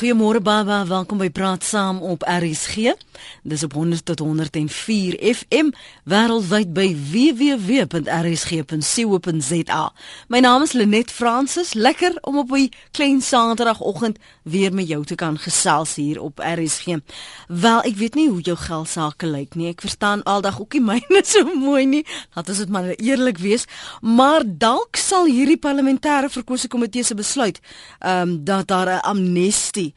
[0.00, 2.94] Goeiemôre Baba, welkom by Praat Saam op RSG.
[3.44, 5.68] Dis op 100 tot 104 FM
[6.08, 7.92] wêreldwyd by www.rsg.co.za.
[10.28, 11.72] My naam is Lenet Fransis.
[11.76, 16.86] Lekker om op 'n klein Saterdagoggend weer met jou te kan gesels hier op RSG.
[17.48, 19.68] Wel, ek weet nie hoe jou geld sake lyk nie.
[19.68, 22.06] Ek verstaan aldag ook nie myne so mooi nie.
[22.34, 23.64] Laat ons dit maar eerlik wees,
[24.00, 27.60] maar dalk sal hierdie parlementêre verkose komitee se besluit
[27.98, 29.89] ehm um, dat daar 'n amnestie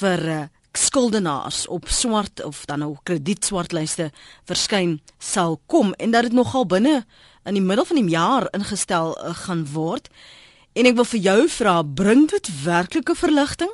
[0.00, 0.40] vir uh,
[0.72, 4.10] skuldenaars op swart of dan nou kredietswartlyste
[4.46, 7.04] verskyn sal kom en dat dit nogal binne
[7.44, 10.08] in die middel van die jaar ingestel uh, gaan word.
[10.72, 13.72] En ek wil vir jou vra, bring dit werklike verligting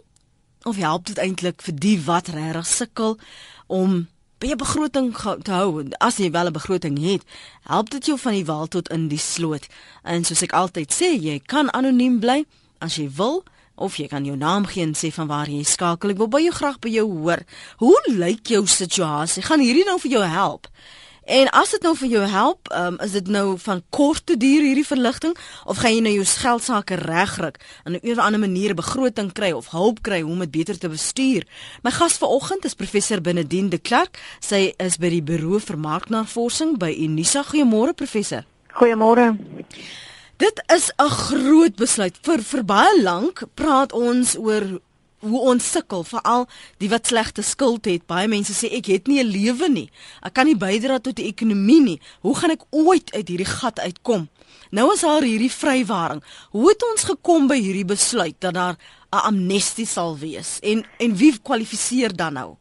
[0.66, 3.18] of help dit eintlik vir die wat regtig sukkel
[3.66, 4.06] om
[4.40, 5.84] by 'n begroting te hou?
[6.00, 7.22] As jy wel 'n begroting het,
[7.62, 9.66] help dit jou van die wal tot in die sloot.
[10.02, 12.44] En soos ek altyd sê, jy kan anoniem bly
[12.78, 13.44] as jy wil
[13.76, 16.10] of jy kan jou naam gee en sê van waar jy skakel.
[16.10, 17.42] Ek wil baie graag by jou hoor.
[17.78, 19.42] Hoe lyk jou situasie?
[19.42, 20.70] Gaan hierdie nou vir jou help?
[21.26, 24.86] En as dit nou vir jou help, um, is dit nou van korte duur hierdie
[24.86, 25.34] verligting
[25.66, 29.50] of gaan jy nou jou geld sake regryk en 'n of ander manier begroting kry
[29.50, 31.42] of hulp kry om dit beter te bestuur?
[31.82, 34.18] My gas vanoggend is professor Benedien de Klerk.
[34.40, 37.42] Sy is by die Buro vir Marknavorsing by Unisa.
[37.42, 38.44] Goeiemôre professor.
[38.68, 39.36] Goeiemôre.
[40.36, 42.18] Dit is 'n groot besluit.
[42.22, 44.80] Vir vir baie lank praat ons oor
[45.18, 46.46] hoe ons sukkel, veral
[46.78, 48.06] die wat slegte skuld het.
[48.06, 49.90] Baie mense sê ek het nie 'n lewe nie.
[50.22, 52.00] Ek kan nie bydra tot die ekonomie nie.
[52.20, 54.28] Hoe gaan ek ooit uit hierdie gat uitkom?
[54.70, 56.22] Nou is daar hierdie vrywaring.
[56.50, 58.76] Hoe het ons gekom by hierdie besluit dat daar
[59.12, 60.58] 'n amnestie sal wees?
[60.62, 62.56] En en wie kwalifiseer dan nou?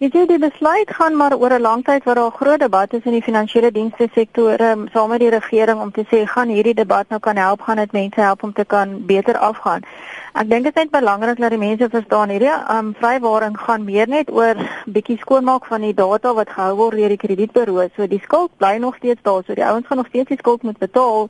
[0.00, 3.04] Jy sê die besluit gaan maar oor 'n lang tyd waar daar groot debat is
[3.04, 6.74] in die finansiële dienste sektor um, saam met die regering om te sê gaan hierdie
[6.74, 9.84] debat nou kan help gaan dit mense help om te kan beter afgaan.
[10.32, 14.08] Ek dink dit is net belangrik dat die mense verstaan hierdie um, vrywaring gaan meer
[14.08, 14.56] net oor
[14.86, 17.92] bietjie skoonmaak van die data wat gehou word deur die kredietburo's.
[17.96, 19.44] So die skuld bly nog steeds daar.
[19.44, 21.28] So die ouens gaan nog steeds die skuld moet betaal.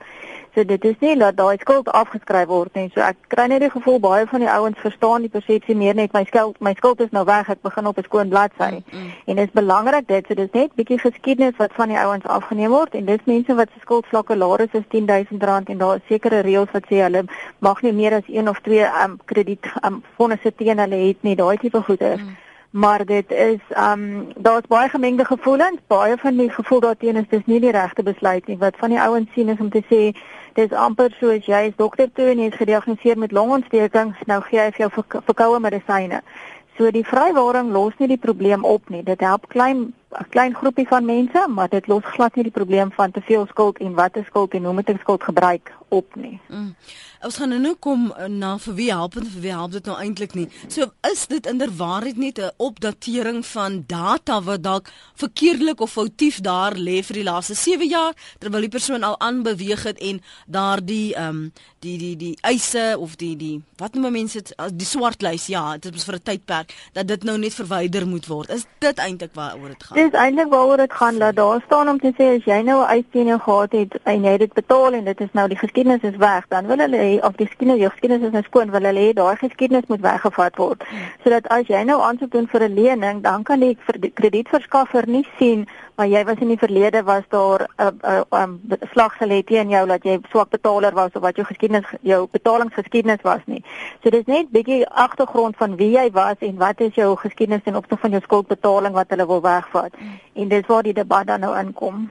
[0.54, 2.88] So dit is nie dat daai skuld afgeskryf word nie.
[2.94, 6.12] So ek kry net die gevoel baie van die ouens verstaan die persepsie meer net
[6.16, 7.48] my skuld my skuld is nou weg.
[7.54, 8.70] Ek begin op 'n skoon bladsy.
[8.80, 9.12] Mm, mm.
[9.26, 10.26] En dit is belangrik dit.
[10.26, 13.68] So dis net bietjie geskiedenis wat van die ouens afgeneem word en dis mense wat
[13.74, 17.24] se skuldvlakke laer is as R10000 en daar is sekere reëls wat sê hulle
[17.58, 21.36] mag nie meer as 1 of 2 um, krediet um, fondse teen hulle het nie.
[21.36, 22.16] Daai tipe goede.
[22.16, 22.36] Mm
[22.70, 27.44] maar dit is um daar's baie gemengde gevoelens baie van die gevoel daarteen is dis
[27.44, 30.16] nie die regte besluit nie wat van die ouens sien is om te sê
[30.54, 34.60] dis amper soos jy is dokter toe en jy is gediagnoseer met longontsteking nou gee
[34.60, 34.90] hy vir jou
[35.26, 36.22] verkoue medisyne.
[36.78, 39.02] So die vrywaring los nie die probleem op nie.
[39.04, 42.92] Dit help klein 'n klein groepie van mense maar dit los glad nie die probleem
[42.92, 46.14] van te veel skuld en wat is skuld en hoe moet ek skuld gebruik op
[46.14, 46.74] nie mm.
[47.20, 49.96] Ons gaan nou kom eh, na vir wie help en vir wie help dit nou
[50.00, 50.46] eintlik nie.
[50.72, 54.88] So is dit inderwaarheid net 'n opdatering van data wat dalk
[55.20, 59.82] verkeerdelik of foutief daar lê vir die laaste 7 jaar terwyl die persoon al aanbeweeg
[59.82, 64.40] het en daardie ehm um, die die die eise of die die wat noem mense
[64.40, 68.26] dit die swartlys ja, dit is vir 'n tydperk dat dit nou net verwyder moet
[68.26, 68.50] word.
[68.50, 69.98] Is dit eintlik waaroor dit gaan?
[70.00, 73.04] Dis eintlik waaroor dit gaan dat daar staan om te sê as jy nou 'n
[73.12, 76.16] jou gehad het en jy het dit betaal en dit is nou die geskiedenis is
[76.16, 79.12] weg, dan wil hulle of die geskiedenis, jou geskiedenis is nou skoon, wil hulle hê
[79.12, 80.84] daai geskiedenis moet weggevat word.
[80.88, 80.98] Hmm.
[81.24, 83.76] Sodat as jy nou aansoek doen vir 'n lening, dan kan die
[84.14, 88.60] kredietverskaffer nie sien maar jy was in die verlede was daar 'n uh, 'n um,
[88.92, 93.22] slag gelê teen jou dat jy swak betaler was of wat jou geskiedenis jou betalingsgeskiedenis
[93.22, 93.64] was nie.
[94.02, 97.76] So dis net bietjie agtergrond van wie jy was en wat is jou geskiedenis en
[97.76, 99.92] opsig van jou skuldbetaling wat hulle wil wegvat.
[100.32, 102.10] En dis waar die debat dan nou inkom.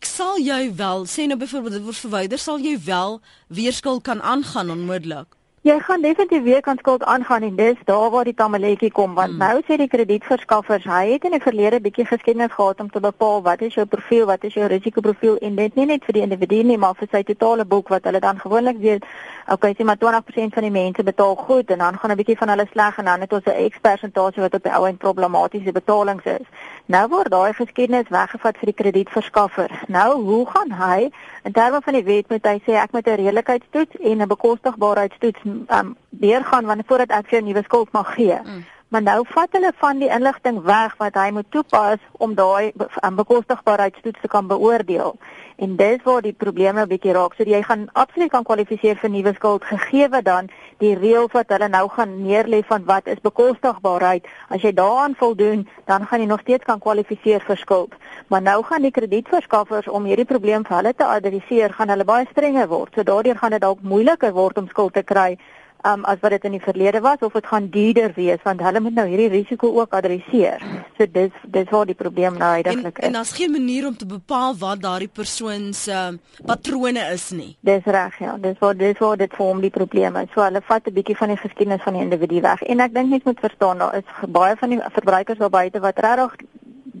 [0.00, 4.22] Sal jy wel sê nou byvoorbeeld dit word verwyder, sal jy wel weer skuld kan
[4.22, 5.26] aangaan onmiddellik?
[5.64, 9.32] Jy gaan definitief weer kan skuld aangaan en dis daar waar die tamaletjie kom want
[9.32, 9.38] mm.
[9.38, 13.40] nou sê die kredietverskaffers hy het in die verlede bietjie geskiedenis gehad om te bepaal
[13.46, 16.58] wat is jou profiel, wat is jou risikoprofiel en dit nie net vir die individu
[16.68, 19.08] nie maar vir sy totale boek wat hulle dan gewoonlik weet
[19.56, 22.52] okay sê maar 20% van die mense betaal goed en dan gaan 'n bietjie van
[22.52, 26.24] hulle sleg en dan het ons 'n X-persentasie wat op die ou end problematiese betalings
[26.24, 26.46] is.
[26.86, 29.72] Nou word daai geskiedenis weggevat vir die kredietverskaffer.
[29.88, 31.08] Nou hoe gaan hy
[31.48, 35.40] in terme van die wet moet hy sê ek moet 'n redelikheidstoets en 'n bekostigbaarheidstoets
[35.78, 38.38] um deurgaan wanneer voordat ek vir 'n nuwe skuld mag gee.
[38.44, 38.64] Mm.
[38.94, 42.70] Maar nou vat hulle van die inligting weg wat hy moet toepas om daai
[43.16, 45.16] bekostigbaarheidstoets te kan beoordeel.
[45.56, 47.34] En dis waar die probleme 'n bietjie raak.
[47.34, 51.68] So jy gaan absoluut kan kwalifiseer vir nuwe skuld gegee dan die reëls wat hulle
[51.68, 54.26] nou gaan neerlê van wat is bekostigbaarheid.
[54.48, 57.92] As jy daaraan voldoen, dan gaan jy nog steeds kan kwalifiseer vir skuld.
[58.28, 62.26] Maar nou gaan die kredietverskaffers om hierdie probleem vir hulle te adresseer, gaan hulle baie
[62.30, 62.94] strenger word.
[62.94, 65.38] So daardeur gaan dit dalk moeiliker word om skuld te kry
[65.84, 68.80] um, as wat dit in die verlede was of dit gaan duurder wees want hulle
[68.80, 70.62] moet nou hierdie risiko ook adresseer.
[70.98, 73.06] So dis dis waar die probleem nou uiteindelik is.
[73.06, 76.08] En daar's geen manier om te bepaal wat daardie persoon se uh,
[76.46, 77.56] patrone is nie.
[77.60, 80.32] Dis reg ja, dis waar dis waar dit vir hom die probleem is.
[80.34, 83.10] So hulle vat 'n bietjie van die geskiedenis van die individu weg en ek dink
[83.10, 86.36] net moet verstaan daar is baie van die verbruikers daar buite wat regtig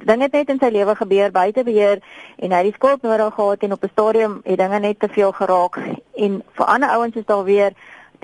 [0.04, 2.00] dinge net in sy lewe gebeur buite beheer
[2.36, 5.08] en hy het die skuld nodig gehad en op 'n stadium het dinge net te
[5.08, 5.78] veel geraak
[6.26, 7.72] en vir ander ouens is daar weer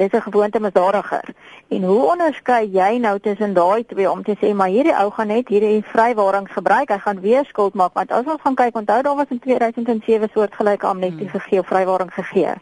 [0.01, 1.27] dis 'n gewoonte misdadiger.
[1.69, 5.27] En hoe onderskei jy nou tussen daai twee om te sê maar hierdie ou gaan
[5.27, 9.03] net hierdie vrywarings gebruik, hy gaan weer skuld maak want as ons gaan kyk onthou
[9.03, 11.41] daar was in 2007 soortgelyke amnestie hmm.
[11.41, 12.55] gegee vrywaring gegee.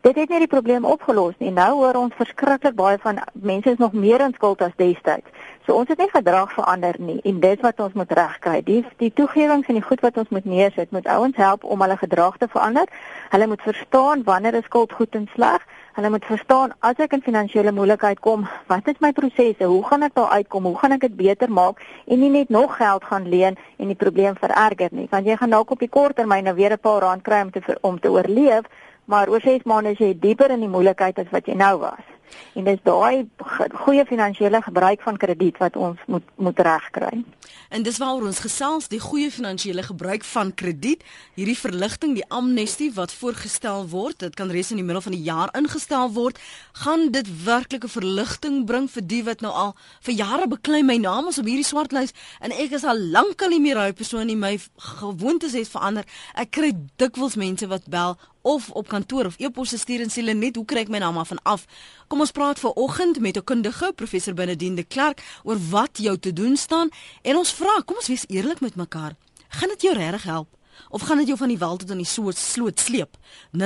[0.00, 1.50] Dit het nie die probleem opgelos nie.
[1.50, 5.26] Nou hoor ons verskriklik baie van mense is nog meer in skuld as destyds.
[5.66, 8.62] So ons het nie gedrag verander nie en dit wat ons moet regkry.
[8.62, 11.96] Die die toegewings en die goed wat ons moet neersit, moet ouens help om hulle
[11.96, 12.86] gedrag te verander.
[13.34, 15.66] Hulle moet verstaan wanneer 'n skuld goed en sleg.
[15.98, 19.66] Hulle moet verstaan as ek in finansiële moeilikheid kom, wat is my prosesse?
[19.66, 20.68] Hoe gaan ek daar uitkom?
[20.70, 23.98] Hoe gaan ek dit beter maak en nie net nog geld gaan leen en die
[23.98, 25.08] probleem vererger nie.
[25.10, 27.50] Want jy gaan dalk op die kort termyn nou weer 'n paar rand kry om
[27.50, 28.70] te om te oorleef,
[29.08, 32.04] maar oor 6 maande is jy dieper in die moeilikheid as wat jy nou was.
[32.52, 33.28] En dis daai
[33.84, 37.22] goeie finansiële gebruik van krediet wat ons moet moet regkry.
[37.68, 41.04] En dis waaroor ons gesels, die goeie finansiële gebruik van krediet,
[41.36, 45.24] hierdie verligting, die amnestie wat voorgestel word, dit kan reeds in die middel van die
[45.24, 46.40] jaar ingestel word,
[46.84, 50.96] gaan dit werklik 'n verligting bring vir die wat nou al vir jare beklei my
[50.96, 54.26] naam is op hierdie swartlys en ek is al lank al nie meer daai persoon
[54.26, 56.04] nie, my gewoontes het verander.
[56.34, 58.16] Ek kry dikwels mense wat bel
[58.48, 61.20] of op kantoor of e-pos stuur en sê hulle net hoe kry ek my naam
[61.20, 61.66] af van af.
[62.08, 66.18] Kom ons praat ver oggend met 'n kundige, professor Benedien de Klerk oor wat jou
[66.18, 66.88] te doen staan
[67.22, 69.16] en ons vra, kom ons wees eerlik met mekaar.
[69.48, 70.48] Gaan dit jou regtig help?
[70.88, 73.16] Of gaan dit jou van die wal tot in die soort sloot sleep?
[73.52, 73.58] 0891104553.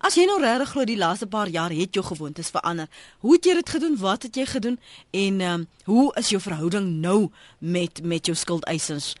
[0.00, 2.88] As jy nou regtig glo die laaste paar jaar het jou gewoontes verander,
[3.18, 3.96] hoe het jy dit gedoen?
[4.00, 4.78] Wat het jy gedoen?
[5.10, 9.14] En ehm um, hoe is jou verhouding nou met met jou skuldeisers?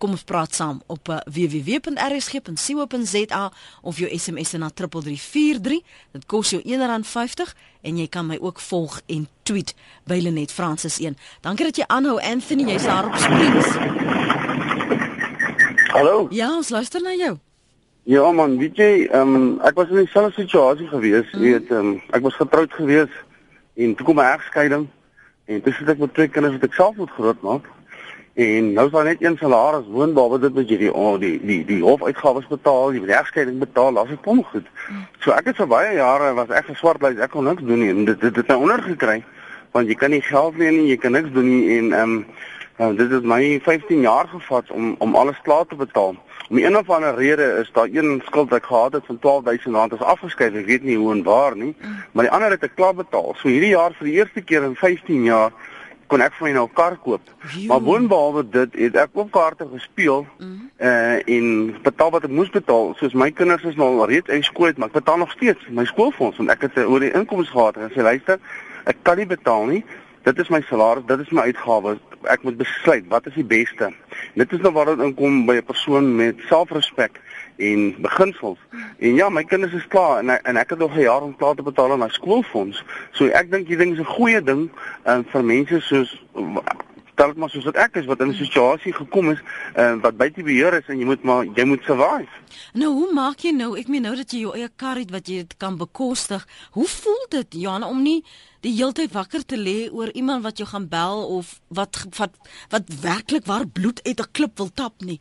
[0.00, 3.52] Kom ons praat saam op uh, www.rsg.co.za
[3.82, 5.80] of jou SMS na 3343.
[6.16, 7.52] Dit kos jou R1.50
[7.82, 9.74] en jy kan my ook volg en tweet
[10.08, 11.16] by Lenet Francis 1.
[11.44, 13.66] Dankie dat jy aanhou Anthony, jy's daar op Springs.
[15.92, 16.26] Hallo.
[16.30, 17.36] Ja, ons luister na jou.
[18.08, 21.40] Ja man, weet jy, um, ek was in dieselfde situasie gewees, mm.
[21.44, 23.12] weet, um, ek was getroud gewees
[23.76, 24.88] en toe kom 'n egskeiding
[25.44, 27.68] en toe sit ek met twee kinders wat ek self moet grootmaak.
[28.40, 31.34] En nou is daar net een salaris woonbaar wat dit wat jy die oh, die
[31.44, 34.68] die die hofuitgawes betaal, die regskeiding betaal, as dit kom goed.
[35.20, 37.90] So ek het vir baie jare was ek geswartlys, ek kon niks doen nie.
[37.92, 39.18] En dit dit het my ondergekry
[39.76, 42.24] want jy kan nie geld leen nie, jy kan niks doen nie en ehm um,
[42.80, 46.16] uh, dit het my 15 jaar gevat om om alles klaar te betaal.
[46.48, 49.74] Om een of ander rede is daar een skuld wat ek gehad het van 12000
[49.74, 50.56] rand is afgeskryf.
[50.62, 51.74] Ek weet nie hoe en waar nie,
[52.12, 53.36] maar die ander het ek klaar betaal.
[53.36, 55.52] So hierdie jaar vir die eerste keer in 15 jaar
[56.10, 57.22] kon ek vir my nou 'n kar koop.
[57.54, 57.66] Jo.
[57.70, 60.70] Maar boonbehalwe dit het ek ook kaarte gespeel mm -hmm.
[60.88, 62.94] uh en betaal wat ek moes betaal.
[62.98, 65.68] Soos my kinders is nou al reeds uit skool uit, maar ek betaal nog steeds
[65.68, 68.38] my skoolfonds want ek het oor die inkomste gehad en sê luister,
[68.84, 69.84] ek kan nie betaal nie.
[70.22, 71.98] Dit is my salaris, dit is my uitgawes.
[72.22, 73.92] Ek moet besluit wat is die beste.
[74.34, 77.20] Dit is nou waar dit inkom by 'n persoon met selfrespek
[77.60, 78.58] en beginsels.
[78.98, 81.54] En ja, my kinders is klaar en en ek het nog 'n jaar om klaar
[81.54, 82.84] te betaal aan my skoolfonds.
[83.12, 84.70] So ek dink hierdie ding is 'n goeie ding
[85.06, 86.18] um, vir mense soos
[87.20, 89.40] dalk maar soos wat ek is wat in 'n situasie gekom is
[89.76, 92.32] uh, wat buite beheer is en jy moet maar jy moet survive.
[92.72, 93.78] Nou hoe maak jy nou?
[93.78, 96.46] Ek meen nou dat jy jou eie kar het wat jy dit kan bekostig.
[96.70, 98.24] Hoe voel dit Johan om nie
[98.60, 102.32] die heeltyd wakker te lê oor iemand wat jou gaan bel of wat wat
[102.70, 105.20] wat werklik waar bloed uit 'n klip wil tap nie?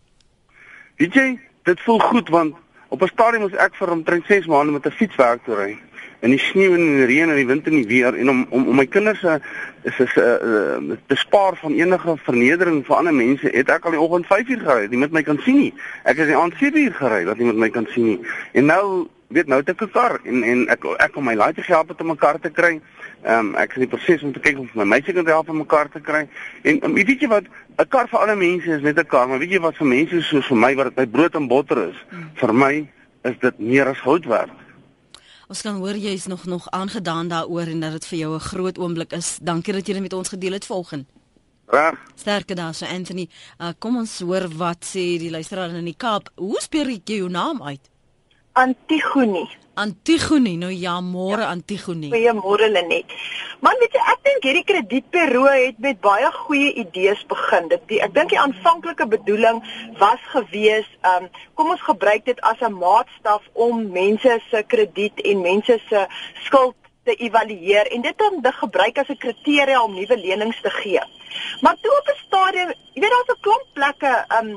[0.96, 2.56] Weet jy, dit voel goed want
[2.88, 5.72] op 'n stadium was ek vir omtrent 6 maande met 'n fiets werk toe ry
[6.20, 8.46] in die sneeu en in die reën en die wind en die weer en om
[8.50, 9.40] om om my kinders se
[9.86, 14.28] 'n uh, te spaar van enige vernedering vir ander mense het ek al die oggend
[14.28, 15.74] 5 uur gery nie met my kan sien nie
[16.04, 18.20] ek het die aand 7 uur gery dat nie met my kan sien nie
[18.52, 21.62] en nou weet nou het ek 'n kar en en ek ek kom my laaste
[21.64, 22.82] gehelp het om 'n kar te kry
[23.24, 25.50] Ehm um, ek is in die proses om te kyk of my meisie kan help
[25.52, 26.22] om mekaar te kry.
[26.64, 29.40] En um, weet jy wat, 'n kar vir ander mense is net 'n kar, maar
[29.40, 32.30] weet jy wat vir mense soos vir my wat by brood en botter is, mm.
[32.40, 32.88] vir my
[33.24, 34.56] is dit meer as goud werd.
[35.50, 38.40] Ons kan hoor jy is nog nog aangedaan daaroor en dat dit vir jou 'n
[38.40, 39.38] groot oomblik is.
[39.42, 41.08] Dankie dat jy dit met ons gedeel het vanoggend.
[41.66, 41.98] Reg.
[42.16, 43.30] Sterker daar so Anthony.
[43.58, 46.30] Uh, kom ons hoor wat sê die luisteraar in die Kaap.
[46.36, 47.90] Hoe speel jy jou naam uit?
[48.54, 49.48] Antigone.
[49.80, 51.50] Antigone, nou ja, môre ja.
[51.50, 52.10] Antigone.
[52.12, 53.14] Goeiemôre Lenet.
[53.64, 57.70] Man, weet jy, ek dink hierdie kredietburo het met baie goeie idees begin.
[57.72, 59.62] Dit ek dink die aanvanklike bedoeling
[60.02, 65.42] was gewees, um, kom ons gebruik dit as 'n maatstaf om mense se krediet en
[65.42, 66.08] mense se
[66.44, 66.76] skuld
[67.06, 71.04] te evalueer en dit dan te gebruik as 'n kriteria om nuwe lenings te gee.
[71.62, 74.50] Maar toe op 'n stadium, jy weet daar's 'n klomp plekke um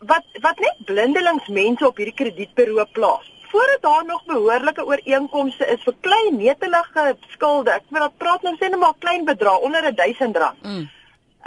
[0.00, 5.82] wat wat net blindelings mense op hierdie kredietburo plaas voordat daar nog behoorlike ooreenkomste is
[5.82, 7.72] vir klein netelige skulde.
[7.72, 10.62] Ek wil praat nou sê net maar klein bedrag onder 'n 1000 rand.
[10.62, 10.88] Mm.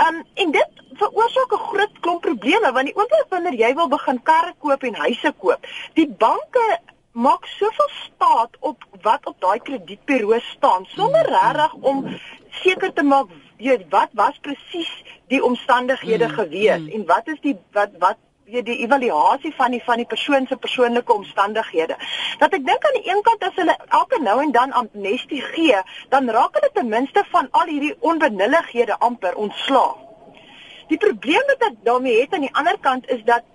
[0.06, 4.24] Um en dit veroorsaak 'n groot klomp probleme want die oomblik wanneer jy wil begin
[4.24, 6.80] karre koop en huise koop, die banke
[7.12, 11.36] maak soveel staat op wat op daai kredietburo staan sonder mm.
[11.36, 13.28] regtig om seker te maak
[13.58, 14.92] weet wat was presies
[15.28, 16.34] die omstandighede mm.
[16.34, 16.90] gewees mm.
[16.96, 20.58] en wat is die wat wat weet die evaluasie van die van die persoon se
[20.58, 21.96] persoonlike omstandighede.
[22.40, 25.82] Dat ek dink aan die een kant as hulle elke nou en dan amnestie gee,
[26.10, 29.96] dan raak hulle ten minste van al hierdie onbenullighede amper ontslae.
[30.92, 33.48] Die probleem wat ek daarmee het aan die ander kant is dat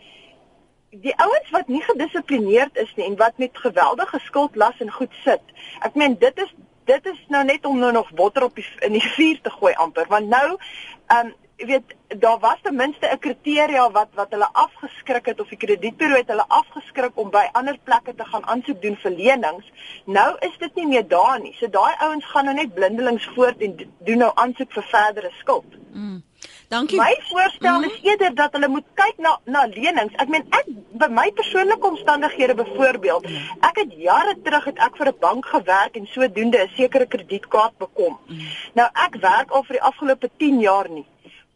[0.90, 5.42] die ouens wat nie gedissiplineerd is nie en wat met geweldige skuldlas en goed sit.
[5.84, 6.54] Ek meen dit is
[6.86, 9.74] dit is nou net om nou nog botter op die in die vuur te gooi
[9.74, 14.30] amper want nou ehm um, jy weet daar was ten minste 'n kriteria wat wat
[14.30, 18.46] hulle afgeskrik het of die kredietburo het hulle afgeskrik om by ander plekke te gaan
[18.46, 19.66] aansoek doen vir lenings.
[20.04, 21.54] Nou is dit nie meer daar nie.
[21.58, 25.76] So daai ouens gaan nou net blindelings voort en doen nou aansoek vir verdere skuld.
[25.92, 26.22] Mm.
[26.68, 26.98] Dankie.
[26.98, 27.84] My voorstel mm.
[27.84, 30.14] is eerder dat hulle moet kyk na na lenings.
[30.16, 33.26] Ek meen ek by my persoonlike omstandighede byvoorbeeld,
[33.60, 37.78] ek het jare terug het ek vir 'n bank gewerk en sodoende 'n sekere kredietkaart
[37.78, 38.18] bekom.
[38.26, 38.40] Mm.
[38.72, 41.06] Nou ek werk al vir die afgelope 10 jaar nie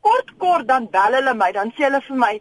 [0.01, 2.35] kort kort dan bel hulle my, dan sê hulle vir my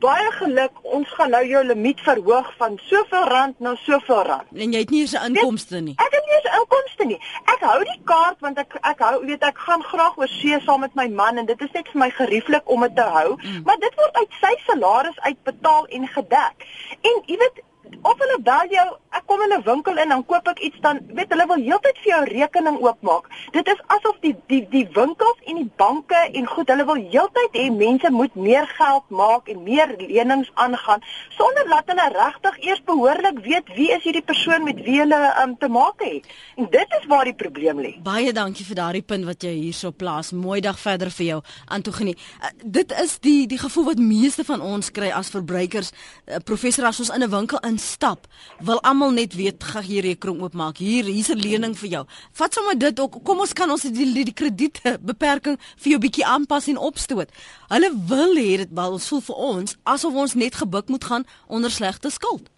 [0.00, 4.48] baie geluk, ons gaan nou jou limiet verhoog van soveel rand na soveel rand.
[4.56, 5.94] En jy het nie eens 'n inkomste nie.
[5.96, 7.20] Ek het nie eens 'n inkomste nie.
[7.54, 10.80] Ek hou die kaart want ek ek hou weet ek gaan graag oor see saam
[10.80, 13.62] met my man en dit is net vir my gerieflik om dit te hou, mm.
[13.64, 16.56] maar dit word uit sy salaris uitbetaal en gedek.
[17.02, 17.62] En jy weet
[18.02, 21.00] of hulle bel jou, ek kom in 'n winkel in dan koop ek iets dan
[21.14, 23.26] weet hulle wil heeltyd vir jou rekening oopmaak.
[23.52, 27.52] Dit is asof die die die winkels en die banke en goed, hulle wil heeltyd
[27.58, 31.02] hê mense moet meer geld maak en meer lenings aangaan
[31.36, 35.56] sonder dat hulle regtig eers behoorlik weet wie is hierdie persoon met wie hulle um,
[35.58, 36.26] te maak het.
[36.56, 37.92] En dit is waar die probleem lê.
[38.02, 40.30] Baie dankie vir daardie punt wat jy hierso plaas.
[40.32, 42.16] Mooi dag verder vir jou, Antogenie.
[42.42, 45.90] Uh, dit is die die gevoel wat meeste van ons kry as verbruikers.
[46.26, 48.26] Uh, professor as ons in 'n winkel in stap,
[48.60, 50.76] wil almal net weet gaan hier rekening oopmaak.
[50.76, 52.04] Hier, hier's 'n lening vir jou.
[52.32, 53.24] Vat sommer dit ook.
[53.24, 57.28] Kom ons kan ons die die, die krediete beperking vir jou bietjie aanpas en opstoot.
[57.68, 61.24] Hulle wil hê dit wel ons voel vir ons asof ons net gebuk moet gaan
[61.48, 62.50] onder slegte skuld.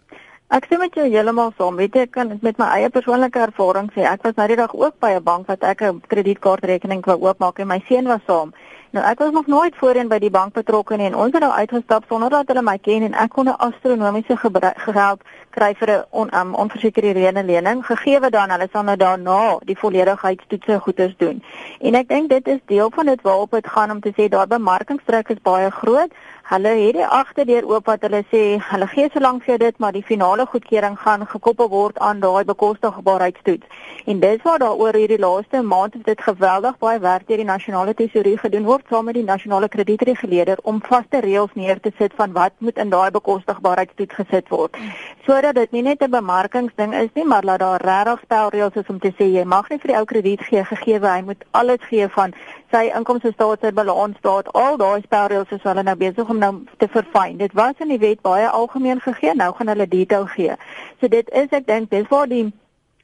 [0.53, 1.75] Ek sê met jou heeltemal saam.
[1.75, 4.75] Weet jy, ek kan met my eie persoonlike ervaring sê, ek was nou die dag
[4.75, 8.53] ook by 'n bank wat ek 'n kredietkaartrekening wou oopmaak en my seun was saam.
[8.93, 11.49] Nou ek was nog nooit voorheen by die bank betrokke nie en ons het nou
[11.51, 16.03] uitgestap sonder dat hulle my ken en ek kon 'n astronomiese geld kry vir 'n
[16.09, 21.43] on, um, onversekerde lening gegee dan hulle sal nou daarna die volledigheidstoetse goeders doen.
[21.79, 24.47] En ek dink dit is deel van dit waarop dit gaan om te sê daai
[24.47, 26.11] bemarkingstrek is baie groot.
[26.53, 29.95] Hulle het die agterdeur oop wat hulle sê hulle gee so lank vir dit maar
[29.95, 33.79] die finale goedkeuring gaan gekoppel word aan daai bekostigbaarheidstoets.
[34.05, 37.95] En dis waar daaroor hierdie laaste maand het dit geweldig baie werk deur die nasionale
[37.97, 42.37] tesourie gedoen word saam met die nasionale kredietreguleerder om vaste reëls neer te sit van
[42.37, 44.77] wat moet in daai bekostigbaarheidstoets gesit word.
[45.25, 48.99] Sodat dit nie net 'n bemarkingsding is nie, maar dat daar regtig spelreëls is om
[48.99, 52.07] te sê jy mag nie vir die ou krediet gee gegee hy moet alles gee
[52.09, 52.33] van
[52.73, 56.63] sy inkomste staat, sy balans staat, al daai spelreëls is hulle nou besig om nou
[56.77, 57.37] te verfyn.
[57.41, 60.57] Dit was in die wet baie algemeen gegee, nou gaan hulle detail gee.
[60.99, 62.49] So dit is ek dink dis waar die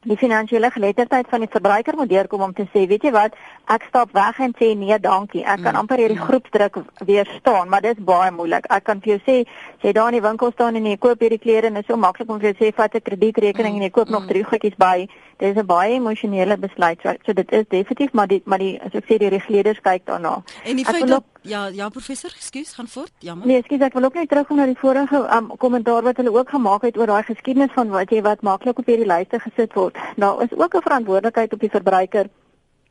[0.07, 3.33] die finansiële geletterdheid van die verbruiker moet deurkom om te sê, weet jy wat,
[3.67, 5.41] ek stap weg en sê nee, dankie.
[5.43, 5.79] Ek kan mm.
[5.81, 8.69] amper hierdie groepsdruk weerstaan, maar dit is baie moeilik.
[8.71, 9.35] Ek kan vir jou sê,
[9.75, 11.91] as jy daar in die winkel staan en jy koop hierdie klere en dit is
[11.91, 14.79] so maklik om vir jou sê vat 'n kredietrekening en jy koop nog drie goedjies
[14.79, 15.09] by.
[15.39, 16.99] Dit is 'n baie emosionele besluit.
[17.01, 20.05] So, so dit is definitief, maar die maar die as ek sê die reguleerders kyk
[20.05, 20.43] daarna.
[20.63, 23.11] En die feit dat ja, ja professor, ekskuus, gaan voort.
[23.19, 23.47] Jammer.
[23.47, 26.49] Nee, ekskuus, ek wil ook net terugkom na die vorige um, kommentaar wat hulle ook
[26.49, 29.97] gemaak het oor daai geskiedenis van wat jy wat maklik op hierdie lyste gesit word.
[30.15, 32.27] Daar is ook 'n verantwoordelikheid op die verbruiker.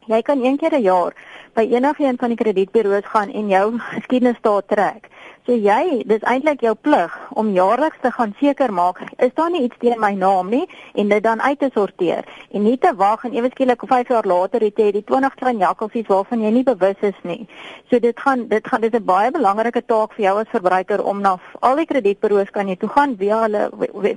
[0.06, 1.12] Jy kan een keer 'n jaar
[1.52, 5.08] by enige een van die kredietburo's gaan en jou geskiedenis daar trek
[5.48, 9.62] So jy, dis eintlik jou plig om jaarliks te gaan seker maak, is daar nie
[9.64, 13.24] iets teen my naam nie en dit dan uit te sorteer en nie te wag
[13.24, 16.64] en ewe skielik 5 jaar later het jy die 20 klein jakkalsies waarvan jy nie
[16.66, 17.46] bewus is nie.
[17.88, 21.02] So dit gaan dit gaan dit is 'n baie belangrike taak vir jou as verbruiker
[21.02, 23.70] om na al die kredietburo's kan jy toe gaan via hulle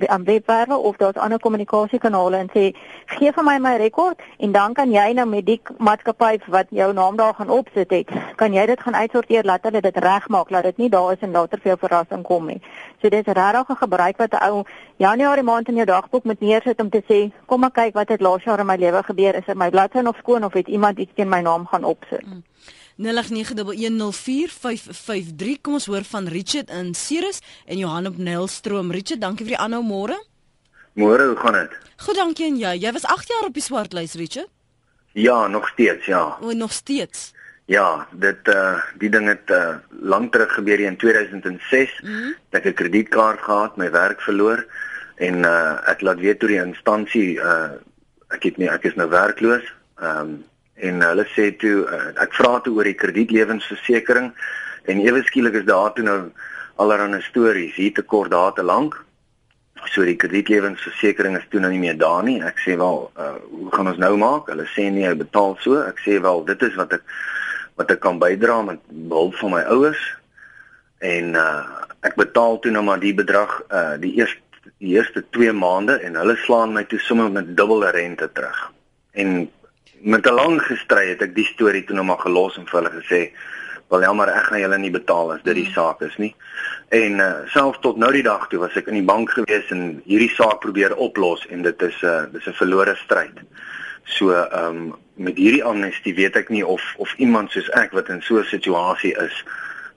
[0.08, 4.74] aan webwerwe of daar's ander kommunikasiekanale en sê gee vir my my rekord en dan
[4.74, 8.66] kan jy nou met die maatskappy wat jou naam daar gaan opsit het, kan jy
[8.66, 11.72] dit gaan uitsorteer laat hulle dit regmaak dat dit nie daar is en later vir
[11.72, 12.62] jou verrassing kom nie.
[13.02, 14.64] So dis regtig 'n gebruik wat 'n ou
[14.98, 18.22] Januarie maand in jou dagboek moet neersit om te sê, kom ek kyk wat het
[18.22, 21.00] laas jaar in my lewe gebeur, is dit my bladsy nog skoon of het iemand
[21.00, 22.24] iets teen my naam gaan opsit?
[22.24, 22.44] Hmm.
[23.02, 23.06] 0891104553
[25.62, 28.92] kom ons hoor van Richard in Ceres en Johan op Nelstroom.
[28.92, 30.26] Richard, dankie vir die aanhou môre.
[30.94, 31.70] Môre, hoe gaan dit?
[32.04, 32.76] Goed, dankie en jy.
[32.84, 34.50] Jy was 8 jaar op die swartlys, Richard?
[35.14, 36.38] Ja, nog steeds, ja.
[36.42, 37.34] O, nog steeds.
[37.66, 42.02] Ja, dit uh die ding het uh lank terug gebeur in 2006.
[42.02, 42.36] Mm -hmm.
[42.50, 44.66] Ek het 'n kredietkaart gehad, my werk verloor
[45.16, 47.72] en uh ek laat weet toe die instansie uh
[48.30, 49.64] ek het nie ek is nou werkloos.
[50.00, 50.44] Ehm um,
[50.82, 54.32] en hulle sê toe uh, ek vra toe oor die kredietlewensversekering
[54.90, 56.32] en ewe skielik is daar toe nou
[56.82, 58.96] allerlei stories hier te kort daar te lank.
[59.94, 62.40] So die kredietlewensversekering is toe nou nie meer daar nie.
[62.42, 64.50] Ek sê wel, uh, hoe gaan ons nou maak?
[64.50, 65.78] Hulle sê nee, hy betaal so.
[65.86, 67.06] Ek sê wel, dit is wat ek
[67.82, 70.02] wat ek kan bydra met hulp van my ouers
[71.14, 74.42] en uh ek betaal toe nou maar die bedrag uh die eerste
[74.82, 78.60] die eerste 2 maande en hulle slaan my toe sommer met dubbele rente terug.
[79.14, 79.50] En
[80.02, 83.02] met 'n lang gestry het ek die storie toe nou maar gelos en vir hulle
[83.02, 83.22] gesê
[83.90, 85.74] wel jammer ek gaan julle nie betaal as dit die mm.
[85.74, 86.36] saak is nie.
[86.90, 90.02] En uh selfs tot nou die dag toe was ek in die bank gewees en
[90.06, 93.38] hierdie saak probeer oplos en dit is 'n uh, dis 'n verlore stryd.
[94.04, 98.10] So ehm um, met hierdie amnestie weet ek nie of of iemand soos ek wat
[98.10, 99.44] in so 'n situasie is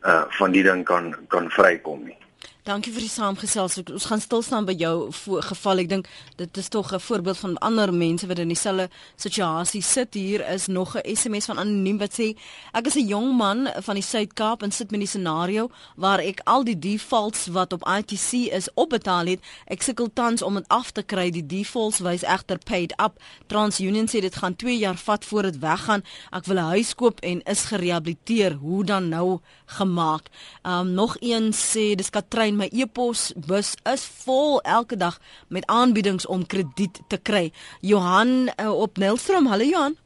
[0.04, 2.18] uh van die ding kan kan vrykom nie.
[2.64, 3.75] Dankie vir die saamgesels.
[3.92, 5.11] Ons gaan stil staan by jou
[5.44, 5.83] geval.
[5.83, 6.06] Ek dink
[6.38, 10.14] dit is tog 'n voorbeeld van ander mense wat in dieselfde situasie sit.
[10.14, 12.35] Hier is nog 'n SMS van anoniem wat sê:
[12.73, 16.40] Ek is 'n jong man van die Suid-Kaap en sit met die scenario waar ek
[16.44, 19.40] al die defaults wat op ITC is opbetaal het.
[19.66, 21.30] Ek sukkel tans om dit af te kry.
[21.30, 23.21] Die defaults wys egter paid up.
[23.47, 26.02] TransUnion sê dit gaan 2 jaar vat voor dit weggaan.
[26.30, 28.52] Ek wil 'n huis koop en is gerehabiliteer.
[28.52, 30.28] Hoe dan nou gemaak?
[30.62, 36.26] Um nog een sê dis Katrein my e-pos bus is vol elke dag met aanbiedings
[36.26, 37.52] om krediet te kry.
[37.80, 39.97] Johan uh, op Nelstroom, hallo Johan.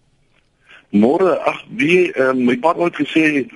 [0.90, 3.48] Môre, ag, wie uh, my pa het gesê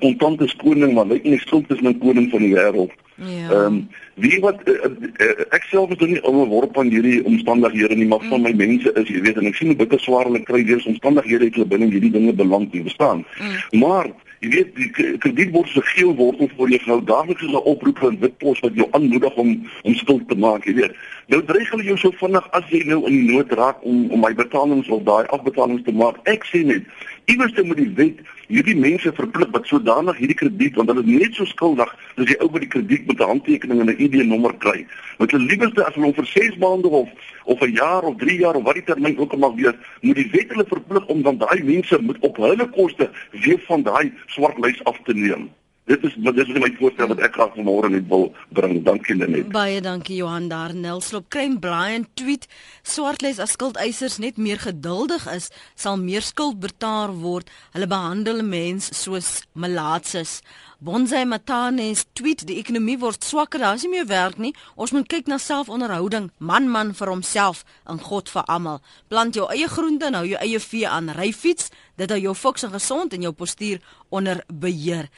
[0.00, 2.92] kontant is koning, maar lyk nie skuld is my koning van die wêreld.
[3.20, 3.50] Ja.
[3.50, 3.88] Ehm um,
[4.20, 8.20] wie wat uh, uh, ek self is nou nie onderworp aan hierdie omstandighede nie, maar
[8.20, 8.32] mm.
[8.32, 10.82] van my mense is, jy weet, en ek sien hoe bitter swaar hulle kry deur
[10.92, 13.24] omstandighede het hulle binne hierdie dinge beland nie bestaan.
[13.40, 13.80] Mm.
[13.80, 17.52] Maar Jy weet die krediet word so geel word of vir jou nou daagliks is
[17.52, 19.50] 'n oproep van Witpos wat jou aanmoedig om
[19.84, 20.94] om skuld te maak, jy weet.
[21.28, 24.20] Nou dreig hulle jou so vinnig as jy nou in die nood raak om om
[24.20, 26.16] my betalings of daai afbetalings te maak.
[26.24, 26.88] Ek sê net,
[27.24, 31.34] iewers moet die wet hierdie mense verplig wat sodanig hierdie krediet want hulle is net
[31.34, 34.86] so skuldig as die ou wat die krediet met 'n handtekening en 'n ID-nommer kry.
[35.18, 37.08] Wat hulle liewerste as hulle hom vir 6 maande of
[37.44, 40.16] of 'n jaar of 3 jaar of wat die termyn ook al mag wees, moet
[40.16, 44.12] die wet hulle verplig om dan daai mense moet op hulle koste weer van daai
[44.26, 45.50] swart lys af te neem.
[45.90, 48.76] Dit is dit is my voorstel wat ek graag vanmôre net wil bring.
[48.86, 49.48] Dankie Lenet.
[49.50, 51.26] Baie dankie Johan daar Nelslop.
[51.34, 52.46] Klein Brian tweet
[52.86, 57.50] swartlys as skuldeisers net meer geduldig is, sal meer skuld betaal word.
[57.74, 60.38] Hulle behandel mense soos malaatses.
[60.78, 64.54] Bonsai Matanes tweet die ekonomie word swakker, daar is nie meer werk nie.
[64.78, 68.78] Ons moet kyk na selfonderhouding, man man vir homself en God vir almal.
[69.10, 71.10] Plant jou eie groente en hou jou eie vee aan.
[71.18, 73.82] Ry fiets, dit hou jou fokus en gesond en jou postuur
[74.14, 75.10] onder beheer.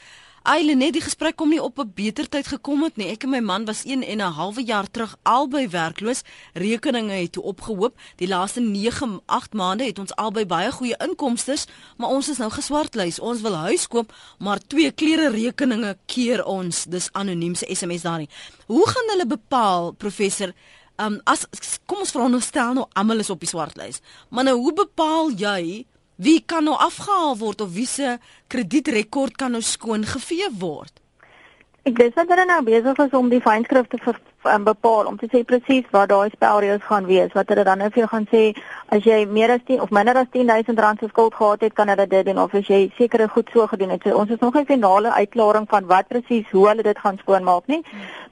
[0.43, 3.07] Eile net die gesprek kom nie op 'n beter tyd gekom het nie.
[3.07, 6.21] Ek en my man was 1 en 'n halwe jaar terug albei werkloos.
[6.53, 7.95] Rekeninge het toe opgehoop.
[8.17, 11.55] Die laaste 9, 8 maande het ons albei baie goeie inkomste,
[11.97, 13.19] maar ons is nou geswartlys.
[13.19, 16.83] Ons wil huis koop, maar twee klere rekeninge keer ons.
[16.83, 18.29] Dis anoniem se SMS daarin.
[18.65, 20.53] Hoe gaan hulle bepaal, professor?
[20.97, 21.47] Um as
[21.85, 24.01] kom ons veronderstel nou almal is op die swartlys.
[24.29, 29.51] Maar nou hoe bepaal jy Wie kan nou afgehaal word of wie se kredietrekord kan
[29.51, 30.99] nou skoon gevee word?
[31.83, 35.27] Ek weet dat hulle nou besig is om die fynskrifte vir um, bepaal om te
[35.31, 37.31] sê presies wat daai spelreëls gaan wees.
[37.33, 38.43] Wat hulle dan nou vir jou gaan sê
[38.95, 41.87] as jy meer as 10 of minder as 10000 rand se skuld gehad het, kan
[41.87, 44.03] hulle dit doen of as jy sekere goed so gedoen het.
[44.03, 47.67] So ons is nog nie finale uitklaring van wat presies hoe hulle dit gaan skoonmaak
[47.67, 47.81] nie.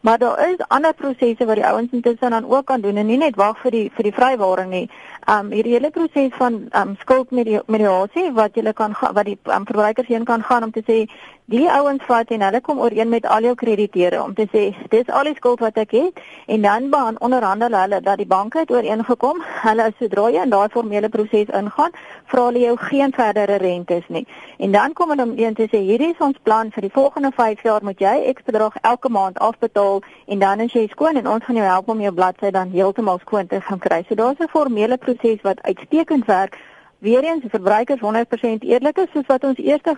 [0.02, 3.18] Maar daar is ander prosesse wat die ouens intussen dan ook kan doen en nie
[3.18, 4.88] net wag vir die vir die vrywaring nie.
[5.30, 10.26] Um hierdie hele proses van um skuldmediasie wat jy kan wat die um, verbruikers heen
[10.26, 11.06] kan gaan om te sê
[11.46, 15.10] die ouens vat en hulle kom ooreen met al jou krediteure om te sê dis
[15.10, 16.01] al die skuld wat ek het
[16.46, 19.44] en dan baan onderhandel hulle dat die banke het ooreengekom.
[19.62, 21.96] Hulle sodra jy in daai formele proses ingaan
[22.32, 24.26] vra hulle jou geen verdere rentes nie.
[24.58, 27.32] En dan kom hulle om een te sê hierdie is ons plan vir die volgende
[27.36, 27.84] 5 jaar.
[27.84, 31.62] Moet jy ek bedrag elke maand afbetaal en dan as jy skoon en ons gaan
[31.62, 34.04] jou help om jou bladsy dan heeltemal skoon te gaan kry.
[34.08, 36.58] So daar's 'n formele proses wat uitstekend werk.
[37.02, 39.98] Weer eens verbruikers 100% eerlik is soos wat ons eerste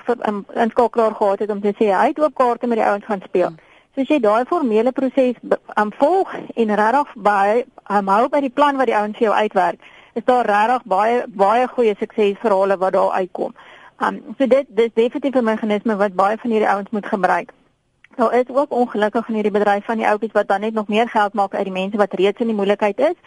[0.54, 3.22] in, skakelaar gehad het om te sê hy het ook kaarte met die ouens gaan
[3.26, 3.52] speel.
[3.94, 5.36] So as jy daai formele proses
[5.78, 9.34] aan volg en regtig by um, hou by die plan wat die ouens vir jou
[9.38, 9.84] uitwerk,
[10.18, 13.54] is daar regtig baie baie goeie suksesverhale wat daar uitkom.
[14.02, 17.54] Um so dit dis definitief 'n meganisme wat baie van hierdie ouens moet gebruik.
[18.18, 21.10] Nou is ook ongelukkig in hierdie bedryf van die ouppies wat dan net nog meer
[21.10, 23.18] geld maak uit die mense wat reeds in die moeilikheid is.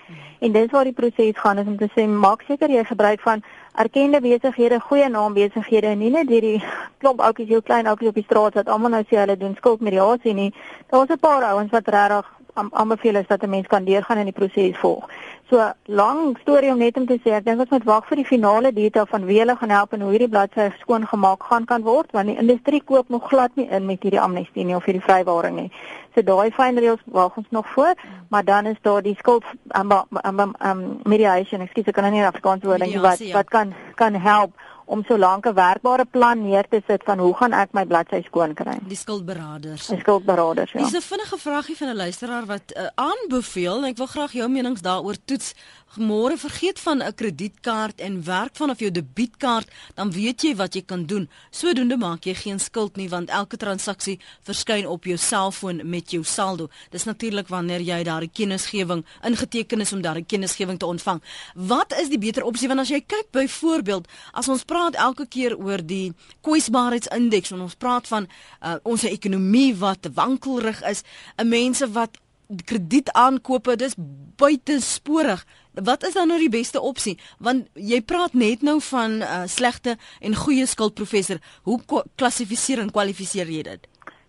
[0.40, 3.42] En dis waar die proses gaan is om te sê maak seker jy gebruik van
[3.76, 6.62] erkende besighede, goeie naam besighede en nie net hierdie
[7.02, 10.34] klomp ouppies, jou klein ouppies op die straat wat almal nou sê hulle doen skuldmediasie
[10.34, 10.52] nie.
[10.90, 14.38] Daar's 'n paar ouens wat regtig aanbeveel is dat 'n mens kan deurgaan in die
[14.40, 15.08] proses volg.
[15.50, 18.26] So lank storie om net om te sê, ek dink ons moet wag vir die
[18.26, 21.84] finale detail van wie hulle gaan help en hoe hierdie bladsy skoon gemaak gaan kan
[21.86, 25.04] word want die industrie koop nog glad nie in met hierdie amnestie nie of hierdie
[25.06, 25.68] vrywaring nie.
[26.16, 27.94] So daai fyn reëls wag ons nog voor,
[28.34, 29.46] maar dan is daar die skuld
[29.78, 33.36] um, um, um, mediation, ekskuus ek kan nou nie Afrikaans woord dink ja, wat ja.
[33.38, 37.34] wat kan kan help om so lank 'n werkbare plan neer te sit van hoe
[37.34, 38.78] gaan ek my bladsy skoon kry.
[38.86, 39.86] Die skuldberaders.
[39.86, 40.78] Die skuldberaders, ja.
[40.78, 44.48] Dis 'n vinnige vraagie van 'n luisteraar wat uh, aanbeveel en ek wil graag jou
[44.48, 45.54] menings daaroor toets.
[45.96, 50.82] Môre vergeet van 'n kredietkaart en werk vanaf jou debietkaart, dan weet jy wat jy
[50.82, 51.28] kan doen.
[51.50, 56.24] Sodoende maak jy geen skuld nie want elke transaksie verskyn op jou selfoon met jou
[56.24, 56.68] saldo.
[56.90, 61.22] Dis natuurlik wanneer jy daardie kennisgewing ingeteken is om daardie kennisgewing te ontvang.
[61.54, 65.56] Wat is die beter opsie want as jy kyk byvoorbeeld as ons praat elke keer
[65.56, 68.28] oor die kwesbaarheidsindeks en ons praat van
[68.62, 71.02] uh, ons ekonomie wat wankelrig is,
[71.42, 73.96] mense wat kredietaankope dis
[74.38, 75.42] buitensporig
[75.84, 77.18] wat is dan nou die beste opsie?
[77.38, 81.38] Want jy praat net nou van uh, slegte en goeie skuld professor.
[81.62, 81.80] Hoe
[82.14, 83.86] klassifiseer en kwalifiseer jy dit?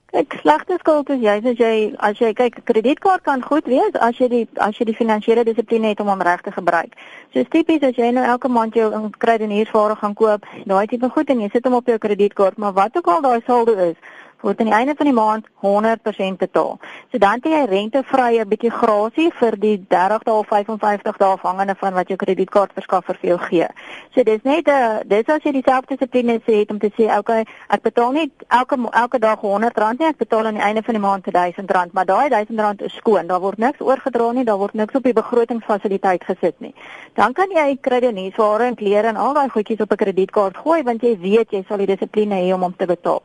[0.08, 4.16] Kyk, slegte skuld is jy as jy as jy kyk kredietkaart kan goed wees as
[4.22, 6.96] jy die as jy die finansiële dissipline het om hom reg te gebruik.
[7.36, 8.88] So tipies as jy nou elke maand jou
[9.20, 12.96] kredietniersvare gaan koop, daai tipe goed en jy sit hom op jou kredietkaart, maar wat
[12.96, 14.00] ook al daai saldo is,
[14.42, 16.78] word aan die einde van die maand 100% betaal.
[17.12, 21.76] So dan het jy rentevrye bietjie grasie vir die 30 dae of 55 dae afhangende
[21.80, 23.68] van wat jou kredietkaartverskaffer vir jou gee.
[24.14, 27.46] So dis net 'n uh, dis as jy dieselfde dissipline het om te sê okay,
[27.70, 31.02] ek betaal nie elke elke dag R100 nie, ek betaal aan die einde van die
[31.02, 33.28] maand R1000, maar daai R1000 is skoon.
[33.28, 36.74] Daar word niks oorgedra nie, daar word niks op die begrotingsfasiliteit gesit nie.
[37.14, 41.02] Dan kan jy kredietnuusware en klere en al daai goedjies op 'n kredietkaart gooi want
[41.02, 43.22] jy weet jy sal die dissipline hê om hom te betaal.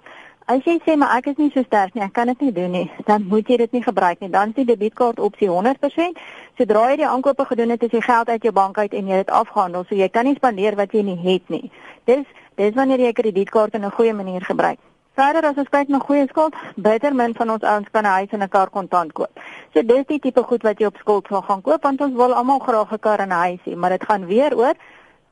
[0.47, 2.73] As jy sê maar ek is nie so sterk nie, ek kan dit nie doen
[2.75, 4.29] nie, dan moet jy dit nie gebruik nie.
[4.29, 6.19] Dan is die debietkaart opsie 100%.
[6.59, 9.21] Sodra jy die aankope gedoen het, is die geld uit jou bank uit en jy
[9.23, 11.71] het afgehandel, so jy kan nie spandeer wat jy nie het nie.
[12.11, 12.27] Dis
[12.59, 14.79] dis wanneer jy 'n kredietkaart in 'n goeie manier gebruik.
[15.15, 18.31] Verder as ons kyk na goeie skuld, beter min van ons ouens kan 'n huis
[18.33, 19.41] en 'n kar kontant koop.
[19.75, 22.35] So dis die tipe goed wat jy op skuld wil gaan koop want ons wil
[22.35, 24.75] almal graag 'n kar en 'n huis hê, maar dit gaan weer oor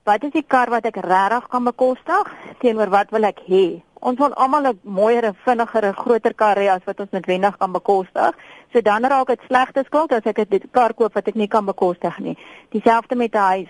[0.04, 3.82] wat is die kar wat ek regtig kan bekostig teenoor wat wil ek hê?
[4.00, 8.36] Ons wil almal 'n mooier, vinniger, groter kar hê as wat ons noodwendig kan bekostig.
[8.72, 11.64] So dan raak dit slegte skuld as ek 'n kar koop wat ek nie kan
[11.64, 12.38] bekostig nie.
[12.70, 13.68] Dieselfde met 'n huis.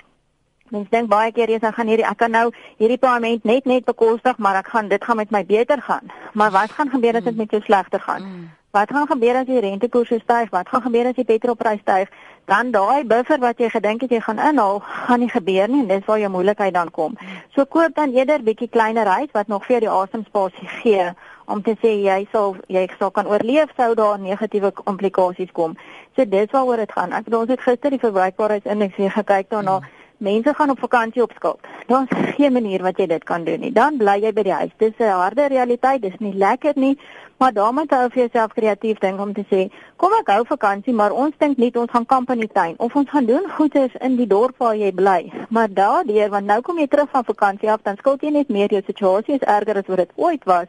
[0.71, 3.85] Mens dink baie keer eens ek gaan hierdie ek kan nou hierdie paaiement net net
[3.85, 6.11] bekostig, maar ek gaan dit gaan met my beter gaan.
[6.33, 8.23] Maar wat gaan gebeur as dit met jou slegter gaan?
[8.23, 8.51] Mm.
[8.71, 10.51] Wat gaan gebeur as die rentekoerse styg?
[10.51, 12.09] Wat gaan gebeur as die petrolprys styg?
[12.45, 15.89] Dan daai buffer wat jy gedink het jy gaan inhaal, gaan nie gebeur nie en
[15.89, 17.17] dis waar jou moeilikheid dan kom.
[17.55, 21.13] So koop dan eerder bietjie kleiner huis wat nog vir die asemspasie gee
[21.47, 25.77] om te sê jy sal jy sal kan oorleef sou daar negatiewe implikasies kom.
[26.17, 27.13] So dis waaroor dit gaan.
[27.13, 29.79] Ek het ons het gister die verbruikbaarheidsindeks weer gekyk daarna.
[29.79, 29.97] Hmm.
[30.21, 31.61] Mense gaan op vakansie op skuld.
[31.87, 33.73] Daar's geen manier wat jy dit kan doen nie.
[33.73, 34.75] Dan bly jy by die huis.
[34.77, 36.03] Dis 'n harde realiteit.
[36.03, 36.99] Dis nie lekker nie,
[37.41, 39.63] maar dan moet jy vir jouself kreatief dink om te sê,
[39.97, 42.97] kom ek hou vakansie, maar ons dink net ons gaan kamp in die tuin of
[43.01, 45.33] ons gaan doen goeders in die dorp waar jy bly.
[45.49, 48.69] Maar daardeur, want nou kom jy terug van vakansie af, dan skuld jy net meer.
[48.69, 50.69] Jou situasie is erger as wat dit ooit was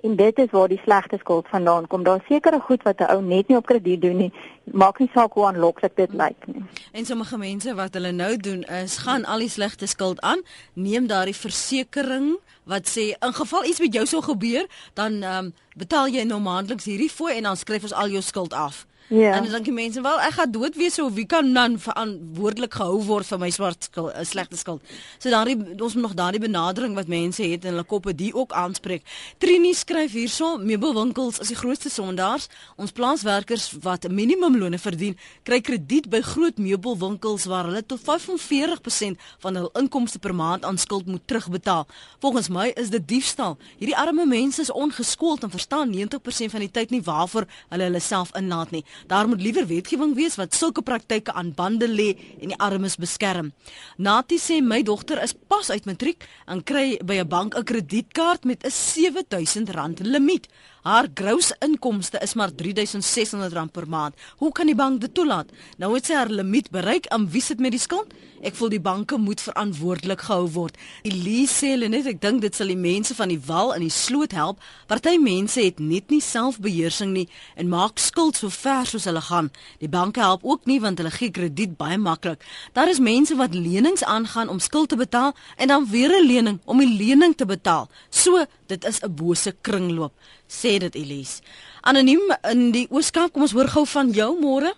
[0.00, 2.02] en dit is waar die slegte skuld vandaan kom.
[2.02, 4.32] Daar's sekere goed wat 'n ou net nie op krediet doen nie.
[4.64, 6.64] Maak nie saak hoe aanloklik dit lyk nie.
[6.92, 11.06] En sommige mense wat hulle nou doen is gaan al die slegte skuld aan, neem
[11.06, 16.06] daardie versekering wat sê in geval iets met jou sou gebeur, dan ehm um, betaal
[16.08, 18.86] jy nou maandeliks hierdie fooi en dan skryf ons al jou skuld af.
[19.08, 19.32] Ja.
[19.32, 22.74] En dan dink die mense wel ek gaan dood wees of wie kan dan verantwoordelik
[22.76, 24.82] gehou word vir my swart skuld, 'n slegte skuld.
[25.18, 28.52] So daardie ons moet nog daardie benadering wat mense het in hulle koppe die ook
[28.52, 29.02] aanspreek.
[29.38, 32.48] Trini skryf hierso meubelwinkels is die grootste sondaars.
[32.76, 39.56] Ons plaaswerkers wat minimumlone verdien, kry krediet by groot meubelwinkels waar hulle tot 45% van
[39.56, 41.86] hul inkomste per maand aan skuld moet terugbetaal.
[42.20, 43.56] Volgens my is dit diefstal.
[43.78, 48.00] Hierdie arme mense is ongeskoold en verstaan 90% van die tyd nie waarvoor hulle hulle
[48.00, 48.84] self inlaat nie.
[49.06, 53.52] Daar moet liewer wetgewing wees wat sulke praktyke aan bande lê en die armes beskerm.
[53.96, 58.44] Nati sê my dogter is pas uit matriek en kry by 'n bank 'n kredietkaart
[58.44, 60.48] met 'n R7000 limiet.
[60.88, 64.14] Haar gross inkomste is maar R3600 per maand.
[64.36, 65.50] Hoe kan die bank dit toelaat?
[65.76, 67.10] Nou het sy haar limiet bereik.
[67.12, 68.14] Am wie sit met die skuld?
[68.40, 70.78] Ek voel die banke moet verantwoordelik gehou word.
[71.02, 74.32] Elise sê net ek dink dit sal die mense van die wal in die sloot
[74.32, 74.62] help.
[74.88, 77.26] Party mense het net nie selfbeheersing nie
[77.58, 79.50] en maak skuld so ver soos hulle gaan.
[79.82, 82.40] Die banke help ook nie want hulle gee krediet baie maklik.
[82.72, 86.60] Daar is mense wat lenings aangaan om skuld te betaal en dan weer 'n lening
[86.64, 87.90] om die lening te betaal.
[88.08, 90.12] So, dit is 'n bose kringloop,
[90.46, 91.42] sê dit Elise.
[91.80, 94.74] Anoniem in die Ooskaap, kom ons hoor gou van jou môre.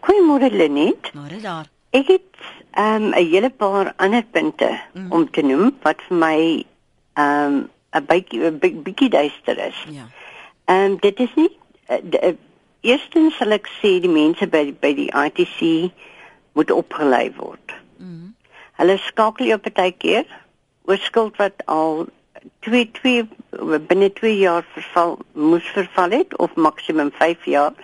[0.00, 1.12] Goeiemôre Lenet.
[1.14, 1.66] Môre daar.
[1.90, 2.30] Ek het
[2.70, 5.12] ehm um, 'n hele paar ander punte mm.
[5.12, 6.64] om te noem wat vir my
[7.14, 9.78] ehm um, 'n bietjie 'n bietjie duister is.
[9.90, 10.06] Ja.
[10.64, 11.50] Ehm um, dit is nie
[11.88, 12.34] uh,
[12.80, 15.90] eerstens sal ek sê die mense by by die ITC
[16.52, 17.74] moet opgelei word.
[17.98, 18.34] Mm.
[18.78, 20.24] Hulle skakel jou partykeer
[20.88, 22.06] oor skuld wat al
[22.60, 23.28] 2 2
[23.88, 27.74] binne 2 jaar verval moes verval het of maksimum 5 jaar.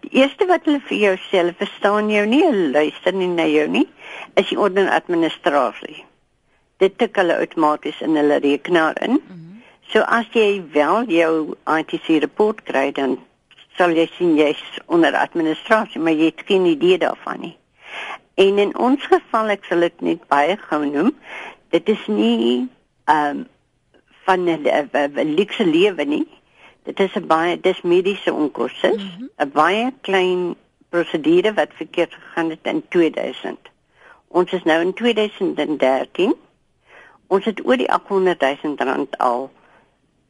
[0.00, 3.46] Die eerste wat hulle vir jou sê, hulle verstaan jou nie, hulle luister nie na
[3.46, 3.86] jou nie,
[4.40, 6.04] is die orde administrasie.
[6.80, 9.20] Dit tik hulle outomaties in hulle rekenaar in.
[9.20, 9.62] Mm -hmm.
[9.92, 13.18] So as jy wel jou ITC rapport kry, dan
[13.76, 17.56] sal jy sien jy's onder administrasie, maar jy het geen idee daarvan nie.
[18.34, 21.10] En in ons geval, ek sal dit net baie gou noem,
[21.70, 22.68] dit is nie
[23.04, 23.48] ehm um,
[24.30, 26.28] van 'n luxe lewe nie.
[26.82, 29.50] Dit is 'n baie dis mediese onkoste, 'n mm -hmm.
[29.52, 30.54] baie klein
[30.88, 33.58] prosedure wat verkeerd gegaan het in 2000.
[34.28, 36.34] Ons is nou in 2013.
[37.26, 39.50] Ons het oor die 800 000 rand al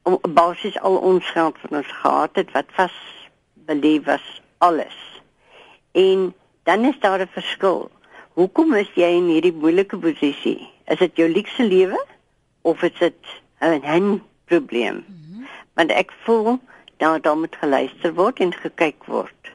[0.02, 2.96] om basies al ons geld van ons gehad het wat vas
[3.54, 4.96] belê was alles.
[5.92, 7.90] En dan is daar 'n verskil.
[8.32, 10.68] Hoekom is jy in hierdie moeilike posisie?
[10.84, 12.06] Is dit jou luukse lewe
[12.60, 14.94] of is dit 'n 'n probleem?
[14.94, 15.30] Mm -hmm
[15.80, 16.58] want ek voel
[17.00, 19.52] dat daar moet geluister word en gekyk word.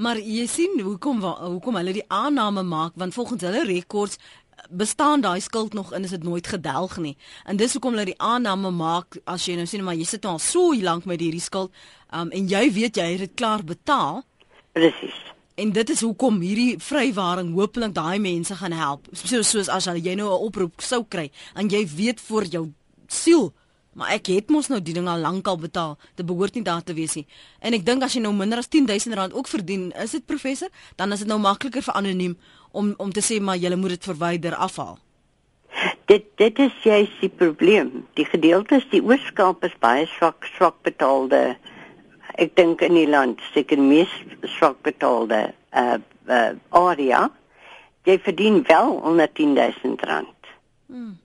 [0.00, 4.18] Maar jy sien hoekom hoekom hulle die aanname maak want volgens hulle rekords
[4.70, 7.16] bestaan daai skuld nog en is dit nooit gedelg nie.
[7.44, 10.36] En dis hoekom hulle die aanname maak as jy nou sien maar jy sit nou
[10.36, 11.72] al so lank met hierdie skuld
[12.10, 14.24] um, en jy weet jy het dit klaar betaal.
[14.72, 15.20] Presies.
[15.60, 19.06] En dit is hoekom hierdie vrywaring hopelik daai mense gaan help.
[19.12, 22.66] Soos soos as jy nou 'n oproep sou kry en jy weet vir jou
[23.12, 23.52] siel
[23.96, 25.94] Maar ek het mos nou die ding al lank al betaal.
[26.14, 27.24] Dit behoort nie daar te wees nie.
[27.64, 30.68] En ek dink as jy nou minder as 10000 rand ook verdien, is dit professor,
[31.00, 32.34] dan is dit nou makliker vir anoniem
[32.76, 34.98] om om te sê maar jy moet dit verwyder afhaal.
[36.12, 38.04] Dit dit is juist die probleem.
[38.20, 41.56] Die gedeeltes die oorskaap is baie swak swak betaalde.
[42.36, 44.12] Ek dink in die land seker mees
[44.58, 45.96] swak betaalde uh
[46.28, 47.30] uh area.
[48.04, 50.52] Jy verdien wel onder 10000 rand.
[50.92, 51.16] Hmm.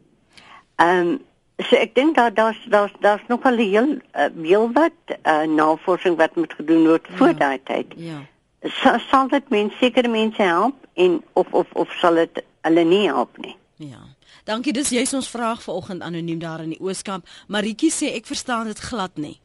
[0.80, 1.20] Ehm um,
[1.62, 6.18] So ek dink daar daar's daar's daar's nog al heel uh, heel wat uh, navorsing
[6.18, 7.18] wat moet gedoen word ja.
[7.18, 7.94] voor daai tyd.
[7.96, 8.22] Ja.
[8.62, 13.06] Sal, sal dit mense sekere mense help en of of of sal dit hulle nie
[13.08, 13.56] help nie.
[13.76, 14.02] Ja.
[14.44, 17.28] Dankie, dis jy's ons vraag vanoggend anoniem daar in die Ooskamp.
[17.48, 19.38] Maritjie sê ek verstaan dit glad nie.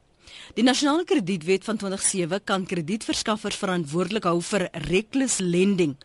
[0.56, 5.96] Die nasionale kredietwet van 2007 kan kredietverskaffers verantwoordelik hou vir reckless lending.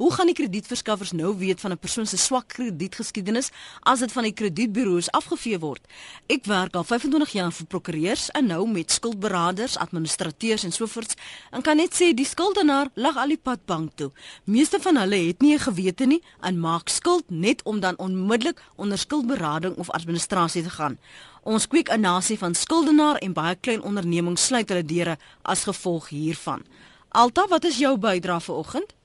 [0.00, 4.22] Hoe gaan die kredietverskaffers nou weet van 'n persoon se swak kredietgeskiedenis as dit van
[4.22, 5.80] die kredietburo's afgevee word?
[6.26, 11.14] Ek werk al 25 jaar vir prokureurs en nou met skuldberaders, administrateurs en sovoorts
[11.50, 14.10] en kan net sê die skuldenaar lag al die pad bank toe.
[14.44, 18.62] Meeste van hulle het nie 'n gewete nie en maak skuld net om dan onmiddellik
[18.76, 20.98] onder skuldberading of administrasie te gaan.
[21.42, 26.08] Ons kweek 'n nasie van skuldenaar en baie klein ondernemings sluit hulle deure as gevolg
[26.08, 26.64] hiervan.
[27.08, 28.99] Alta, wat is jou bydrae vanoggend?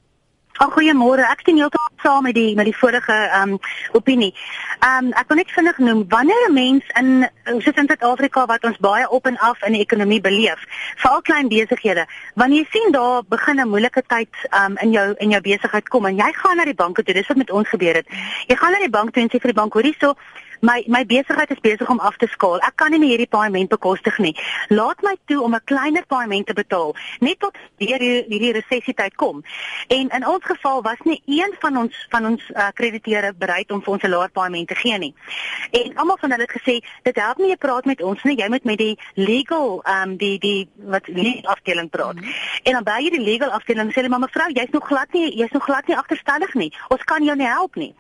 [0.56, 1.20] Ag goeiemôre.
[1.28, 3.60] Ek sien heeltemal saam met die met die vorige ehm um,
[3.98, 4.32] opinie.
[4.80, 7.10] Ehm um, ek wil net vinnig noem wanneer 'n mens in
[7.60, 10.64] soos in Suid-Afrika wat ons baie op en af in die ekonomie beleef,
[10.96, 15.14] veral klein besighede, wanneer jy sien daar begin 'n moeilike tyd ehm um, in jou
[15.18, 17.70] in jou besigheid kom en jy gaan na die banke toe, dis wat met ons
[17.70, 18.08] gebeur het.
[18.48, 20.16] Jy gaan na die bank toe en sê vir die bank, hoorie so,
[20.62, 22.60] my my besigheid is besig om af te skaal.
[22.60, 24.36] Ek kan nie meer hierdie paaiement bekostig nie.
[24.70, 29.44] Laat my toe om 'n kleiner paaiement te betaal net tot weer hierdie resessietyd kom.
[29.88, 33.82] En in ons geval was nie een van ons van ons uh, krediteure bereid om
[33.82, 35.14] vir ons 'n laer paaiement te gee nie.
[35.72, 38.50] En almal van hulle het gesê dit help nie jy praat met ons nie, jy
[38.50, 42.16] moet met die legal ehm um, die die wat legal afdeling praat.
[42.16, 42.34] Mm -hmm.
[42.64, 45.52] En dan by hierdie legal afdeling sê hulle maar mevrou, jy's nog glad nie jy's
[45.52, 46.74] nog glad nie agterstallig nie.
[46.88, 47.96] Ons kan jou nie help nie.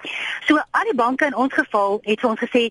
[0.45, 2.67] So al die banke in ons geval het vir ons gesê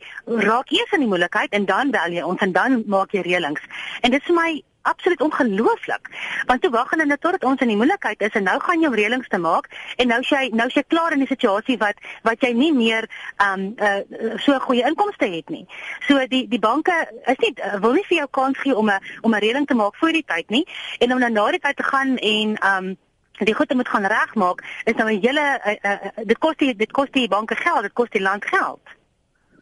[0.49, 3.61] raak eers in die moeilikheid en dan bel jy ons en dan maak jy reëlings.
[4.03, 6.09] En dit is vir my absoluut ongelooflik.
[6.47, 8.91] Want toe wag hulle net totdat ons in die moeilikheid is en nou gaan jy
[8.93, 12.53] reëlings te maak en nou jy nou jy klaar in die situasie wat wat jy
[12.57, 13.09] nie meer
[13.47, 14.03] um uh,
[14.45, 15.65] so goeie inkomste het nie.
[16.09, 16.97] So die die banke
[17.33, 19.79] is nie uh, wil nie vir jou kans gee om 'n om 'n reëling te
[19.81, 20.67] maak voor die tyd nie
[20.99, 22.97] en om nou na die tyd te gaan en um
[23.39, 26.93] die goede moet gaan regmaak is nou 'n hele uh, uh, dit kos die dit
[26.93, 28.81] kos die banke geld, dit kos die land geld.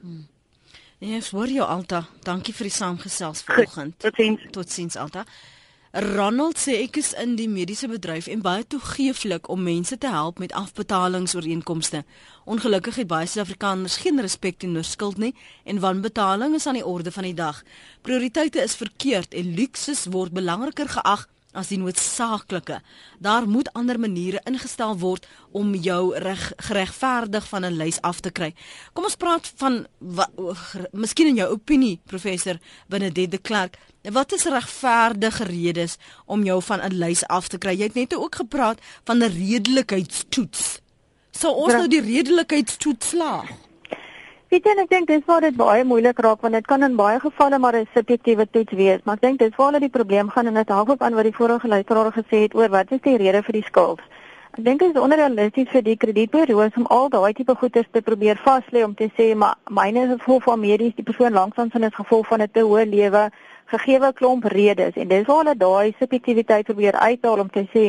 [0.03, 0.27] Hmm.
[1.03, 2.05] Ek hoor jou Alta.
[2.23, 3.99] Dankie vir die saamgesels vanoggend.
[4.03, 4.47] Totsiens.
[4.55, 5.25] Totsiens Alta.
[5.93, 10.38] Ronald sê ek is in die mediese bedryf en baie toegeeflik om mense te help
[10.41, 12.01] met afbetalingsooreenkomste.
[12.49, 15.35] Ongelukkig het baie Suid-Afrikaners geen respek teenoor skuld nie
[15.69, 17.61] en wanbetaling is aan die orde van die dag.
[18.01, 22.81] Prioriteite is verkeerd en luksus word belangriker geag as die noodsaaklike.
[23.19, 28.31] Daar moet ander maniere ingestel word om jou reg geregverdig van 'n lys af te
[28.31, 28.55] kry.
[28.93, 29.87] Kom ons praat van
[30.93, 36.81] miskien in jou opinie professor Benedette de Klerk, wat is regverdige redes om jou van
[36.81, 37.77] 'n lys af te kry?
[37.77, 40.81] Jy het net ook gepraat van 'n redelikheidstoets.
[41.31, 43.51] Sou ons nou die redelikheidstoets slaag?
[44.53, 47.17] Weet jy, ek dink dis waar dit baie moeilik raak want dit kan in baie
[47.21, 50.59] gevalle maar 'n subjektiewe toets wees, maar ek dink dis waar die probleem gaan en
[50.61, 53.43] dit hang ook aan wat die vorige luisteraar gesê het oor wat is die rede
[53.43, 54.01] vir die skuld.
[54.53, 58.37] Ek dink dit is onrealisties vir die kredietburo's om al daai tipe goederes te probeer
[58.45, 61.73] vas lê om te sê maar myne is gevolg van medies, die persoon langs ons
[61.73, 63.31] het gevolg van 'n te hoë lewe
[63.72, 67.85] gegeewe klomp redes en dis waar hulle daai subjektiwiteit probeer uithaal om te sê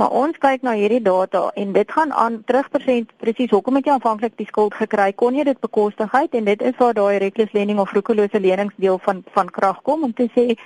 [0.00, 3.96] maar ons kyk na hierdie data en dit gaan aan terugpersent presies hoekom het jy
[3.96, 5.12] aanvanklik die skuld gekry?
[5.12, 6.34] Kon jy dit bekostig uit?
[6.34, 10.12] En dit is waar daai reckless lending of roekelose leningsdeel van van krag kom om
[10.14, 10.56] te sê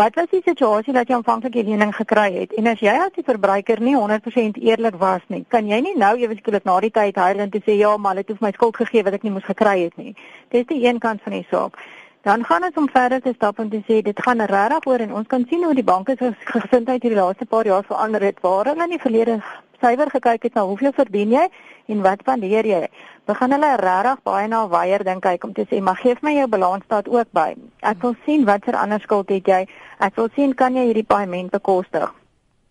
[0.00, 2.52] wat was die situasie dat jy aanvanklik die lening gekry het?
[2.56, 6.14] En as jy as die verbruiker nie 100% eerlik was nie kan jy nie nou
[6.16, 9.04] ewe skielik na die tyd huil en sê ja maar hulle het my skuld gegee
[9.04, 10.14] wat ek nie moes gekry het nie.
[10.48, 11.80] Dis die een kant van die saak
[12.22, 15.12] dan gaan ons om verder te stap en te sê dit gaan regtig oor en
[15.20, 18.40] ons kan sien hoe die banke se gesindheid hierdie laaste paar jaar verander het.
[18.40, 19.38] Waar hulle in die verlede
[19.80, 21.46] suiwer gekyk het na hoeveel verdien jy
[21.88, 22.82] en wat spandeer jy,
[23.26, 26.46] begin hulle regtig baie na weier dink kyk om te sê maar gee my jou
[26.48, 27.54] balansstaat ook by.
[27.80, 29.64] Ek wil sien watter ander skuld het jy.
[29.98, 32.12] Ek wil sien kan jy hierdie paaiement bekostig.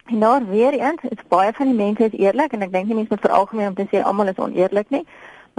[0.09, 3.01] En daar weer eens, is baie van die mense is eerlik en ek dink nie
[3.01, 5.05] mense moet veralgemeen om te sê almal is oneerlik nie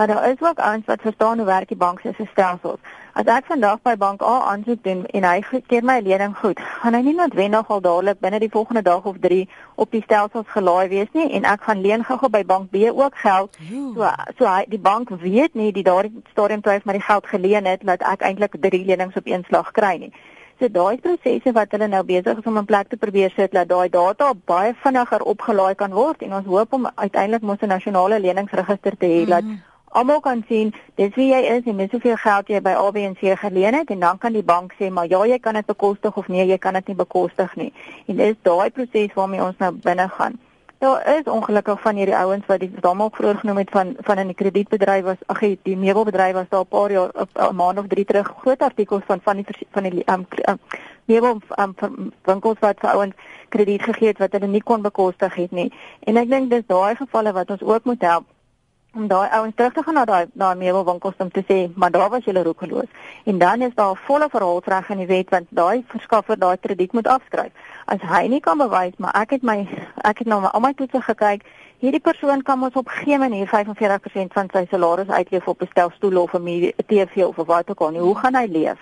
[0.01, 2.79] maar daar is ook ouens wat verstaan hoe werk die bank se stelsels.
[3.13, 6.95] As ek vandag by bank A aansoek doen en hy gee my lening goed, gaan
[6.95, 9.41] hy nie noodwendig al dadelik binne die volgende dag of 3
[9.83, 13.17] op die stelsels gelaai wees nie en ek gaan leen gou by bank B ook
[13.19, 13.57] geld.
[13.97, 17.27] So so hy die bank weet nie die daardie stadium toe hy my die geld
[17.27, 20.13] geleen het dat ek eintlik drie lenings op een slag kry nie.
[20.61, 23.69] So daai prosesse wat hulle nou besig is om in plek te probeer sit dat
[23.69, 28.21] daai data baie vinniger opgelaai kan word en ons hoop om uiteindelik mos 'n nasionale
[28.21, 32.19] leningsregister te hê dat mm almal kan sien dis wie jy is en dis hoeveel
[32.23, 35.39] geld jy by ABNC geleen het en dan kan die bank sê maar ja jy
[35.43, 37.73] kan dit bekostig of nee jy kan dit nie bekostig nie.
[38.07, 40.39] En dis daai proses waarmee ons nou binne gaan.
[40.81, 44.31] Daar is ongelukkig van hierdie ouens wat die dalk vroeër genoem het van van in
[44.31, 47.11] die kredietbedryf was ag die meubelbedryf was daar 'n paar jaar
[47.51, 50.59] 'n maand of 3 terug groot artikels van van die van die um, um,
[51.05, 51.75] meubel um,
[52.25, 53.15] winkels wat vir ouens
[53.49, 55.73] krediet gegee het wat hulle nie kon bekostig het nie.
[56.01, 58.25] En ek dink dis daai gevalle wat ons ook moet help
[58.95, 62.11] om daai ouens terug te gaan na daai na meubelwinkels om te sê maar daar
[62.11, 62.91] was julle roekeloos.
[63.25, 67.07] En dan is daar volle verhaalreg in die wet want daai verskaffer daai krediet moet
[67.07, 67.53] afskryf.
[67.85, 69.59] As hy nie kan bewys maar ek het my
[70.03, 71.47] ek het nou al my toetse gekyk
[71.81, 75.91] hierdie persoon kan mos op geen manier 45% van sy salaris uitleef op 'n stel
[75.97, 78.79] stoele of 'n TV of wat ook al nie hoe gaan hy leef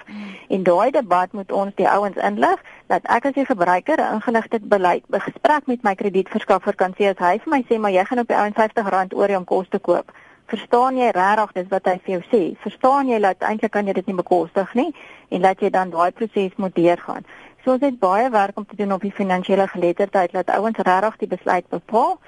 [0.48, 4.58] en daai debat moet ons die ouens inlig dat ek as 'n gebruiker 'n ingeligte
[4.60, 8.18] beleid gesprek met my kredietverskaffer kan sê as hy vir my sê maar jy gaan
[8.18, 10.12] op die ou R50 oor jou kos te koop.
[10.46, 12.56] Verstaan jy regtig dis wat hy vir jou sê?
[12.62, 14.94] Verstaan jy dat eintlik kan jy dit nie bekostig nie
[15.28, 17.24] en dat jy dan daai proses moet deurgaan.
[17.64, 21.16] So ons het baie werk om te doen op die finansiële geletterdheid dat ouens regtig
[21.16, 22.18] die besluit bepaal.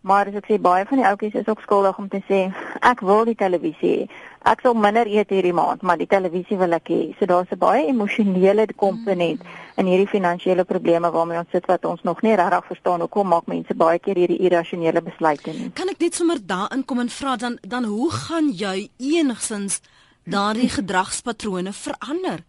[0.00, 2.44] Maar as ek sê baie van die ouetjies is ook skuldig om te sê
[2.86, 4.04] ek wil die televisie hê.
[4.46, 7.00] Ek sal minder eet hierdie maand, maar die televisie wil ek hê.
[7.18, 9.42] So daar's 'n baie emosionele komponent
[9.76, 13.46] in hierdie finansiële probleme waarmee ons sit wat ons nog nie regtig verstaan hoekom maak
[13.46, 15.70] mense baie keer hierdie irrasionele besluite nie.
[15.74, 19.80] Kan ek net sommer daarin kom en vra dan dan hoe gaan jy enigsins
[20.24, 22.44] daardie gedragspatrone verander?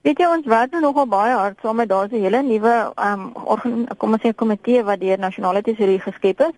[0.00, 2.74] Weet jy ons werk nou nogal baie hard saam met daar's 'n hele nuwe
[3.06, 3.24] ehm
[3.64, 6.54] um, kom ons sê komitee wat deur nasionale tesorie geskep is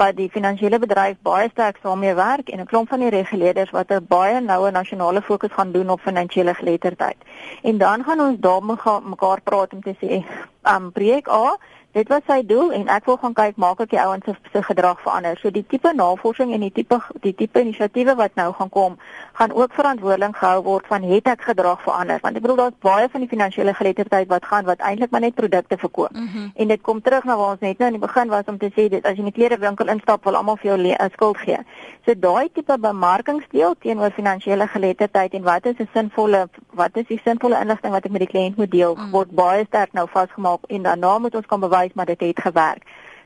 [0.00, 3.90] wat die finansiële bedryf baie sterk saamee werk en 'n klomp van die reguleerders wat
[3.90, 7.16] 'n baie noue nasionale fokus gaan doen op finansiële geletterdheid.
[7.62, 10.24] En dan gaan ons daarmee mekaar praat om te sê,
[10.62, 11.58] ehm um, projek A
[11.96, 14.98] dit was sy doel en ek wil gaan kyk maak ek die ouens se gedrag
[15.00, 15.38] verander.
[15.40, 18.98] So die tipe navorsing en die tipe die tipe inisiatiewe wat nou gaan kom,
[19.38, 22.20] gaan ook verantwoordelik gehou word van het ek gedrag verander?
[22.22, 25.34] Want ek bedoel daar's baie van die finansiële geletterdheid wat gaan wat eintlik maar net
[25.34, 26.12] produkte verkoop.
[26.12, 26.50] Mm -hmm.
[26.54, 28.70] En dit kom terug na waar ons net nou in die begin was om te
[28.76, 31.58] sê dit as jy in 'n klerewinkel instap wil almal vir jou 'n skuld gee.
[32.04, 37.20] So daai tipe bemarkingsdeel teenoor finansiële geletterdheid en wat is 'n sinvolle wat is die
[37.24, 39.10] sinvolle inligting wat ek met die kliënt moet deel mm.
[39.10, 42.40] word baie sterk nou vasgemaak en daarna moet ons kan bewys bewys maar dit het
[42.40, 42.82] gewerk.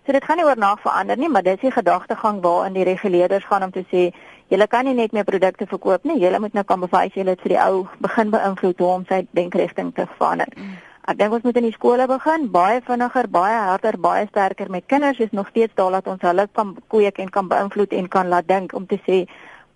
[0.06, 3.62] So dit gaan nie oornag verander nie, maar dis die gedagtegang waarin die reguleerders gaan
[3.62, 4.12] om te sê
[4.48, 7.40] julle kan nie net meer produkte verkoop nie, julle moet nou kan bewys julle het
[7.40, 10.48] vir die ou begin beïnvloed hoe om sy denkrigting te verander.
[10.56, 10.78] Mm.
[11.08, 14.86] Ek dink ons moet in die skole begin, baie vinniger, baie harder, baie sterker met
[14.86, 18.28] kinders is nog steeds daar dat ons hulle kan kweek en kan beïnvloed en kan
[18.28, 19.26] laat dink om te sê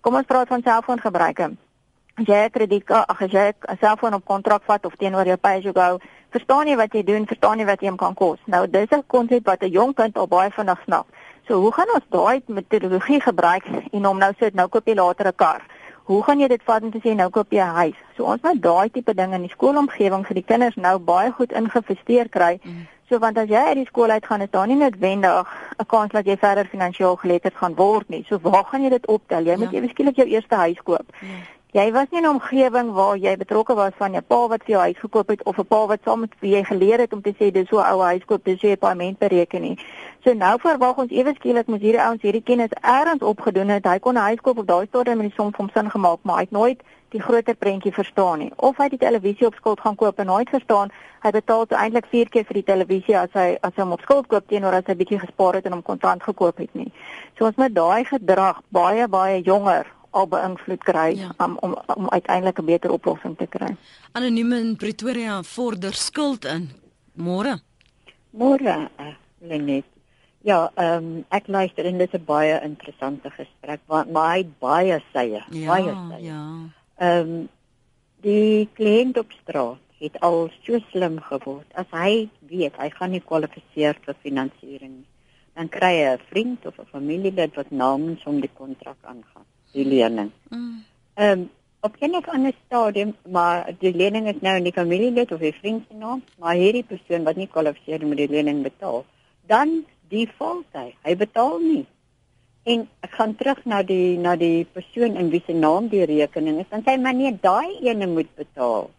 [0.01, 1.47] kom ons praat van selfoongebruik.
[2.17, 5.35] As jy 'n kredietkaart, ag as jy 'n selfoon op kontrak vat of teenoor jou
[5.37, 5.99] pay as you go,
[6.31, 8.39] verstaan jy wat jy doen, verstaan jy wat jy hom kan kos.
[8.45, 11.07] Nou dis 'n konsep wat 'n jong kind al baie vinnig snap.
[11.47, 15.27] So hoe gaan ons daai metodologie gebruik en hom nou sê nou koop jy later
[15.27, 15.61] 'n kar?
[16.03, 17.95] Hoe gaan jy dit vat om te sê nou koop jy 'n huis?
[18.15, 21.51] So ons moet daai tipe ding in die skoolomgewing vir die kinders nou baie goed
[21.51, 22.59] ingevesteer kry.
[22.63, 22.87] Mm.
[23.09, 25.47] So want as jy uit die skool uit gaan, is daar nie noodwendig
[25.79, 28.25] 'n kans dat jy verder finansiëel geletterd gaan word nie.
[28.29, 29.43] So waar gaan jy dit optel?
[29.45, 29.77] Jy moet ja.
[29.77, 31.05] ewe skielik jou eerste huis koop.
[31.21, 31.27] Ja.
[31.75, 34.71] Jy was nie in 'n omgewing waar jy betrokke was van 'n pa wat vir
[34.75, 37.21] jou huis gekoop het of 'n pa wat saam met wie jy geleer het om
[37.21, 39.77] te sê dis 'n ou huis koop, dis jy 'n paaiement bereken nie.
[40.23, 43.85] So nou verwag ons ewe skielik moet hierdie ouens hierdie kennis ergens opgedoen het.
[43.85, 46.35] Hy kon 'n huis koop op daai stadium met die som van sin gemaak, maar
[46.35, 48.51] hy het nooit die groter prentjie verstaan nie.
[48.55, 52.29] Of hy die televisie op skuld gaan koop en nooit verstaan hy betaal eintlik 4
[52.29, 54.95] keer vir die televisie as hy as hy hom op skuld koop teenoor as hy
[54.95, 56.91] bietjie gespaar het en hom kontant gekoop het nie.
[57.37, 59.85] So ons moet daai gedrag baie baie jonger
[60.15, 61.31] al beïnvloed kry ja.
[61.43, 63.75] um, om om uiteindelik 'n beter oplossing te kry.
[64.11, 66.69] Anoniem in Pretoria vorder skuld in.
[67.13, 67.59] Môre.
[68.29, 69.85] Môre, uh, Lenet.
[70.41, 75.01] Ja, ehm um, ek luister en dit is 'n baie interessante gesprek want my baie
[75.13, 76.23] sye, ja, baie sye.
[76.23, 76.43] Ja.
[76.97, 77.49] Ehm um,
[78.21, 81.67] die kliënt op straat het al so slim geword.
[81.73, 85.09] As hy weet hy gaan nie kwalifiseer vir finansiering nie,
[85.55, 89.45] dan kry hy 'n vriend of 'n familielid wat namens hom die kontrak aangaan
[89.75, 90.31] die lening.
[90.49, 90.83] Mm.
[91.15, 91.49] Ehm um,
[91.85, 95.53] op 'n of ander stadium, maar die lening is nou in die familielid of die
[95.53, 99.05] vriend se naam, maar hierdie persoon wat nie kwalifiseer met die lening betaal,
[99.45, 100.95] dan die fault hy.
[101.03, 101.85] Hy betaal nie.
[102.63, 106.59] En ek gaan terug na die na die persoon in wie se naam die rekening
[106.59, 108.89] is, dan sê hy maar nee, daai ene moet betaal.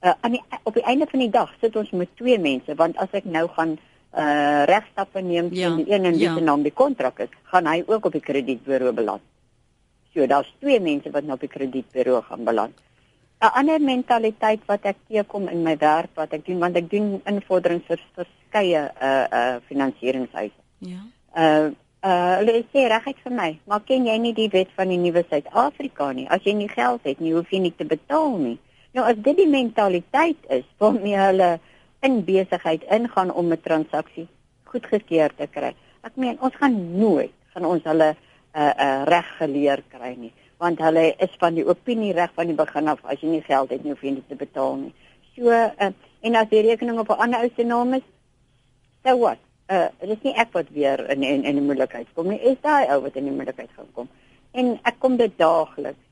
[0.00, 2.96] Uh, aan die, op die einde van die dag sit ons met twee mense want
[2.96, 3.74] as ek nou gaan
[4.10, 6.38] uh regstappe neem teen ja, die een en wie ja.
[6.40, 9.22] naam die kontrak is, gaan hy ook op die kredietburo beland.
[10.14, 12.74] So daar's twee mense wat nou op die kredietburo gaan beland.
[13.40, 17.20] 'n Ander mentaliteit wat ek teekom in my werk wat ek doen want ek doen
[17.24, 20.60] invorderings vir verskeie uh uh finansieringshuise.
[20.78, 21.00] Ja.
[21.36, 21.70] Uh
[22.04, 25.24] uh hulle sê regtig vir my, maar ken jy nie die wet van die nuwe
[25.30, 26.28] Suid-Afrika nie?
[26.28, 28.58] As jy nie geld het nie, hoef jy nie te betaal nie.
[28.92, 31.50] Nou as dit die mentaliteit is waarmee hulle
[32.02, 34.28] in besigheid ingaan om 'n transaksie
[34.64, 35.74] goedgekeur te kry.
[36.02, 38.14] Ek meen ons gaan nooit gaan ons hulle
[38.54, 42.56] uh, uh, reg geleer kry nie want hulle is van die opinie reg van die
[42.56, 44.92] begin af as jy nie geld het nie hoef jy nie te betaal nie.
[45.32, 48.04] So uh, en as die rekening op 'n ander ou se naam is,
[49.04, 49.40] so wat?
[49.72, 52.60] Uh dit is nie ek wat weer in in in die moeilikheid kom nie, is
[52.60, 54.08] daai ou wat in die moeilikheid gaan kom.
[54.52, 56.04] En ek kom dit daagliks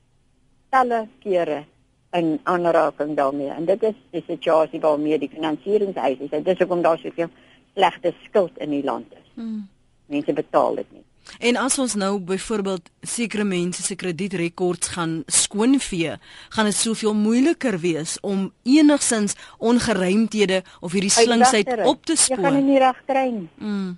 [0.70, 1.64] talle kere
[2.12, 6.30] in aanraking daarmee en dit is die situasie waarmee die finansieringseise is.
[6.30, 7.28] Dit is hoekom daar soveel
[7.74, 9.28] slegte skuld in die land is.
[9.34, 9.68] Hmm.
[10.06, 11.04] Mense betaal dit nie.
[11.38, 16.16] En as ons nou byvoorbeeld sekere mense se kredietrekords gaan skoonvee,
[16.48, 22.38] gaan dit soveel moeiliker wees om enigsins ongeruimthede of hierdie slinksheid op te spoor.
[22.38, 23.48] Jy gaan nie reg kry nie.
[23.56, 23.96] Mm.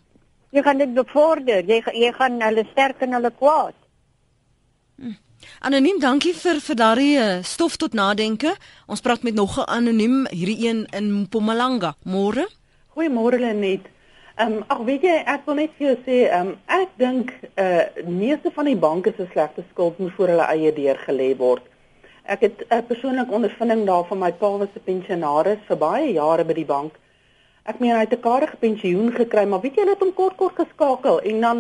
[0.51, 1.65] Jy gaan dit bevorder.
[1.65, 3.77] Jy jy gaan hulle sterk en hulle kwaad.
[4.99, 5.17] Mm.
[5.61, 8.53] Anoniem, dankie vir vir daardie uh, stof tot nadenke.
[8.91, 11.95] Ons praat met nog 'n anoniem, hierdie een in Mpumalanga.
[12.05, 12.49] Môre?
[12.95, 13.89] Goeiemôre Lenet.
[14.41, 17.33] Ehm um, ag weet jy ek wil net vir jou sê ehm um, ek dink
[17.61, 21.27] eh uh, meeste van die banke se slegte skuld moet voor hulle eie deur gelê
[21.37, 21.65] word.
[22.25, 26.45] Ek het 'n uh, persoonlike ondervinding daarvan my pa was 'n pensionaris vir baie jare
[26.45, 26.93] by die bank.
[27.65, 30.37] Ek meen hy het 'n karige pensioen gekry, maar weet jy hulle het hom kort
[30.37, 31.59] kort geskakel en dan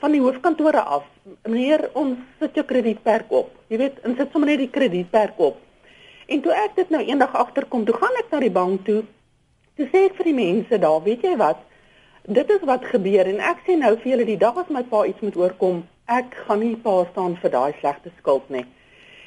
[0.00, 1.04] van die hoofkantore af.
[1.44, 3.50] Meneer, ons sit jou kredietperk op.
[3.68, 5.56] Jy weet, ons sit sommer net die kredietperk op.
[6.26, 9.04] En toe ek dit nou eendag agterkom, toe gaan ek na die bank toe.
[9.76, 11.58] Toe sê ek vir die mense daar, weet jy wat?
[12.22, 15.04] Dit is wat gebeur en ek sê nou vir julle die dag as my pa
[15.06, 18.64] iets moet oorkom, ek gaan nie pa staan vir daai slegte skuld nie.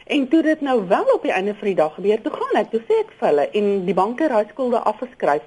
[0.05, 2.71] En toe dit nou wel op die einde van die dag gebeur, toe gaan ek,
[2.71, 5.43] toe sê ek vir hulle en die banke raai skulde afgeskryf.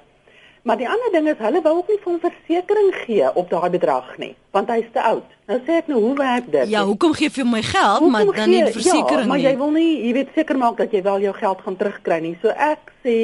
[0.67, 4.09] Maar die ander ding is hulle wou ook nie van versekerings gee op daai bedrag
[4.19, 5.31] nie, want hy's te oud.
[5.47, 6.67] Nou sê ek nou hoe werk dit?
[6.69, 9.31] Ja, hoekom gee jy my geld, hoekom maar dan nie die versekerings ja, nie?
[9.31, 12.19] Maar jy wil nie, jy weet seker maak dat jy wel jou geld gaan terugkry
[12.27, 12.35] nie.
[12.43, 13.15] So ek sê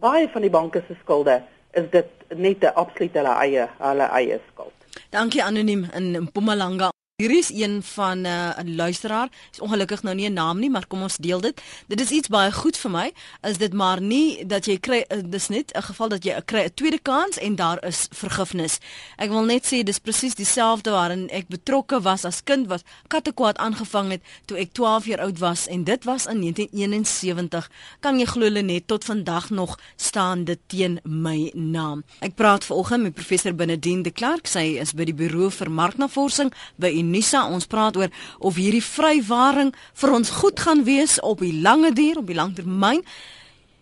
[0.00, 1.42] baie van die banke se skulde
[1.72, 4.78] is dit net 'n absolute hulle eie hulle eie skuld.
[5.10, 6.90] Dankie anoniem in Mpumalanga.
[7.20, 9.28] Hier is een van uh, 'n luisteraar.
[9.52, 11.62] Is ongelukkig nou nie 'n naam nie, maar kom ons deel dit.
[11.86, 13.12] Dit is iets baie goed vir my.
[13.40, 16.60] Is dit maar nie dat jy kry uh, dis net 'n geval dat jy kry
[16.60, 18.78] 'n tweede kans en daar is vergifnis.
[19.16, 23.56] Ek wil net sê dis presies dieselfde waarin ek betrokke was as kind wat kattekwaad
[23.56, 27.70] aangevang het toe ek 12 jaar oud was en dit was in 1971.
[28.00, 32.02] Kan jy glo net tot vandag nog staan dit teen my naam.
[32.20, 34.46] Ek praat vanoggend met professor Benedien de Klerk.
[34.46, 37.44] Sy is by die Buro vir Marknavorsing by Unisa.
[37.50, 42.22] Ons praat oor of hierdie vrywaring vir ons goed gaan wees op die lange duur,
[42.22, 43.04] op die langtermyn.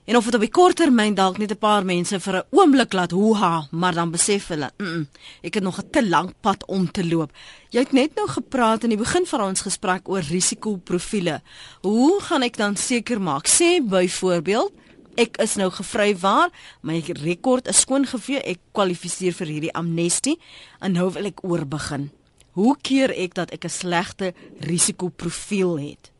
[0.09, 3.11] En of dit op die korttermyn dalk net 'n paar mense vir 'n oomblik laat
[3.11, 5.07] hoeha, maar dan besef hulle, mm
[5.43, 7.31] ek het nog 'n te lank pad om te loop.
[7.70, 11.43] Jy het net nou gepraat in die begin van ons gesprek oor risikoprofiele.
[11.83, 13.47] Hoe gaan ek dan seker maak?
[13.47, 14.72] Sê byvoorbeeld
[15.18, 16.53] Ek is nou gevrywaar,
[16.87, 20.37] my rekord is skoon gevee, ek kwalifiseer vir hierdie amnestie
[20.79, 22.11] en nou wil ek oorbegin.
[22.59, 24.33] Hoe keer ek dat ek 'n slegte
[24.67, 26.11] risikoprofiel het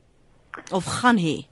[0.70, 1.47] of gaan hê?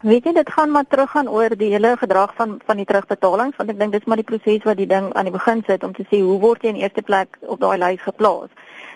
[0.00, 3.56] Weet jy dit gaan maar terug gaan oor die hele gedrag van van die terugbetalings
[3.56, 5.92] want ek dink dis maar die proses wat die ding aan die begin sit om
[5.92, 8.50] te sê hoe word jy in eerste plek op daai lys geplaas.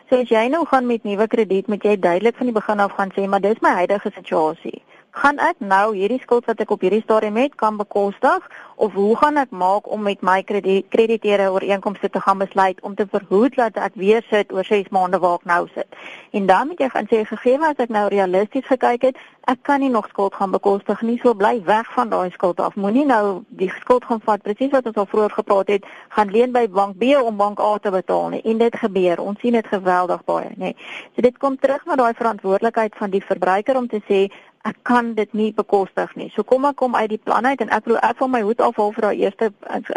[0.09, 2.93] So as jy nou gaan met nuwe krediet, moet jy duidelik van die begin af
[2.93, 4.83] gaan sê maar dis my huidige situasie
[5.13, 8.47] gaan ek nou hierdie skuld wat ek op hierdie stadium het kan bekostig
[8.81, 13.07] of hoe gaan ek maak om met my krediteure ooreenkomste te gaan besluit om te
[13.11, 16.01] verhoed dat ek weer sit oor 6 maande waar ek nou sit.
[16.33, 19.81] En dan moet jy gaan sê gegee as ek nou realisties gekyk het, ek kan
[19.85, 22.75] nie nog skuld gaan bekostig nie, so bly weg van daai skuld af.
[22.75, 26.55] Moenie nou die skuld gaan vat presies wat ons al vroeër gepraat het, gaan leen
[26.55, 28.43] by bank B om bank A te betaal nie.
[28.49, 29.21] En dit gebeur.
[29.21, 30.73] Ons sien dit geweldig baie, nê.
[31.15, 34.23] So dit kom terug na daai verantwoordelikheid van die verbruiker om te sê
[34.63, 36.29] ek kan dit nie bekostig nie.
[36.35, 38.61] So kom ek kom uit die plan uit en ek glo ek van my hoed
[38.63, 39.49] af vir daai eerste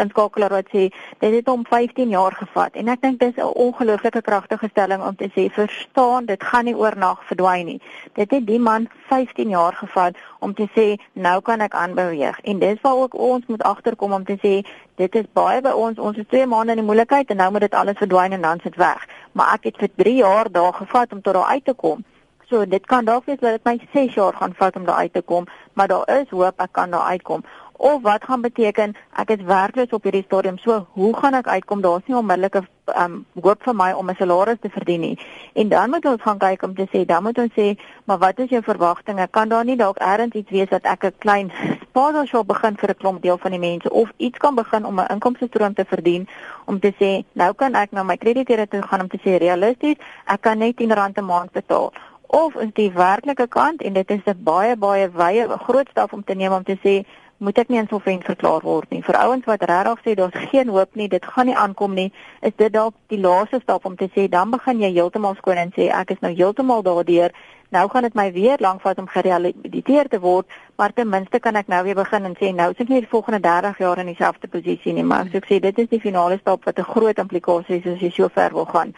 [0.02, 0.88] inskakelaar wat sê
[1.22, 5.16] dit het hom 15 jaar gevat en ek dink dis 'n ongelooflike kragtige stelling om
[5.16, 7.80] te sê verstaan dit gaan nie oornag verdwyn nie.
[8.14, 12.58] Dit het die man 15 jaar gevat om te sê nou kan ek aanbeweeg en
[12.58, 16.16] dis waar ook ons moet agterkom om te sê dit is baie by ons ons
[16.16, 18.76] is 2 maande in die moeilikheid en nou moet dit alles verdwyn en dan sit
[18.76, 19.06] weg.
[19.32, 22.04] Maar ek het vir 3 jaar daar gevat om tot daar uit te kom.
[22.48, 25.12] So dit kan dalk wees dat dit my 6 jaar gaan vat om daar uit
[25.12, 27.42] te kom, maar daar is hoop ek kan daar uitkom.
[27.72, 30.58] Of wat gaan beteken ek is werkloos op hierdie stadium.
[30.58, 31.82] So hoe gaan ek uitkom?
[31.82, 32.62] Daar's nie onmiddellike
[32.94, 35.18] um hoop vir my om 'n salaris te verdien nie.
[35.54, 38.38] En dan moet ons gaan kyk om te sê, dan moet ons sê, maar wat
[38.38, 39.28] is jou verwagtinge?
[39.30, 42.96] Kan daar nie dalk ergens iets wees dat ek 'n klein spaarshop begin vir 'n
[42.98, 46.28] klomp deel van die mense of iets kan begin om 'n inkomste stroom te verdien
[46.66, 49.96] om te sê, nou kan ek na my krediteure toe gaan om te sê realisties,
[50.26, 51.92] ek kan net R10 'n maand betaal
[52.26, 56.24] of is die werklike kant en dit is 'n baie baie wye groot stap om
[56.24, 57.04] te neem om te sê
[57.38, 59.02] moet ek nie insolvent verklaar word nie.
[59.04, 62.54] Vir ouens wat regtig sê daar's geen hoop nie, dit gaan nie aankom nie, is
[62.56, 65.90] dit dalk die laaste stap om te sê dan begin jy heeltemal skoon en sê
[65.92, 67.34] ek is nou heeltemal daardeur.
[67.74, 70.46] Nou gaan dit my weer lank vat om gerehabiliteer te word,
[70.78, 73.10] maar ten minste kan ek nou weer begin en sê nou is ek nie die
[73.10, 76.38] volgende 30 jaar in dieselfde posisie nie, maar so ek sê dit is die finale
[76.38, 78.94] stap wat 'n groot implikasie is as jy so ver wil gaan.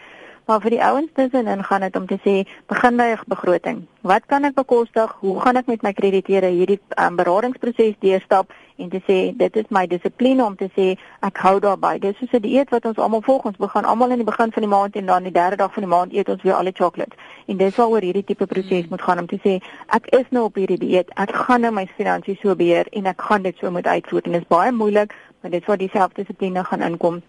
[0.49, 2.31] Maar vir die ouens tussenin gaan dit om te sê
[2.71, 3.87] begin by 'n begroting.
[4.01, 5.11] Wat kan ek bekostig?
[5.19, 9.69] Hoe gaan ek met my krediteure hierdie um, beradingsproses deurstap en te sê dit is
[9.69, 11.99] my dissipline om te sê ek hou daarby.
[11.99, 13.45] Dis soos 'n dieet wat ons almal volg.
[13.45, 15.83] Ons begin almal in die begin van die maand en dan die derde dag van
[15.83, 17.17] die maand eet ons weer al die chocolates.
[17.45, 20.55] En dis waaroor hierdie tipe proses moet gaan om te sê ek is nou op
[20.55, 21.09] hierdie dieet.
[21.13, 24.21] Ek gaan nou my finansies so beheer en ek gaan dit so moet uitvoer.
[24.23, 27.21] En dit is baie moeilik, maar dit is waar die selfdissipline gaan inkom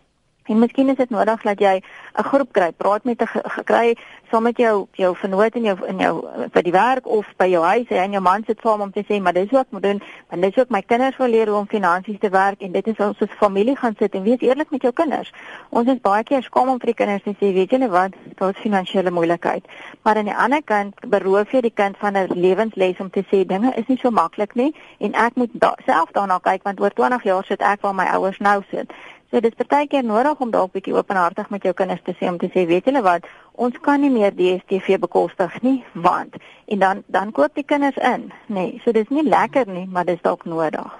[0.51, 3.97] En miskien is dit nodig dat jy 'n groep kry, praat met 'n gekry
[4.31, 6.13] saam met jou jou vernoot in jou in jou
[6.55, 9.21] by die werk of by jou huis en jou man sit saam om te sê
[9.21, 11.69] maar dis wat ek moet doen, want dis ook my kinders wil leer hoe om
[11.69, 14.83] finansies te werk en dit is ons as familie gaan sit en wees eerlik met
[14.83, 15.33] jou kinders.
[15.71, 18.63] Ons is baie keer skaam om vir die kinders te sê, weet julle wat, daar's
[18.63, 19.67] finansiële moeilikheid.
[20.03, 23.45] Maar aan die ander kant beroof jy die kind van 'n lewensles om te sê
[23.47, 26.91] dinge is nie so maklik nie en ek moet da self daarna kyk want oor
[26.91, 28.93] 20 jaar sit ek waar my ouers nou sit.
[29.31, 32.27] So dit is baie keer nodig om dalk bietjie openhartig met jou kinders te sê
[32.27, 36.35] om te sê, weet julle wat, ons kan nie meer DStv bekostig nie, want
[36.67, 38.55] en dan dan koop die kinders in, nê.
[38.55, 40.91] Nee, so dis nie lekker nie, maar dis dalk nodig.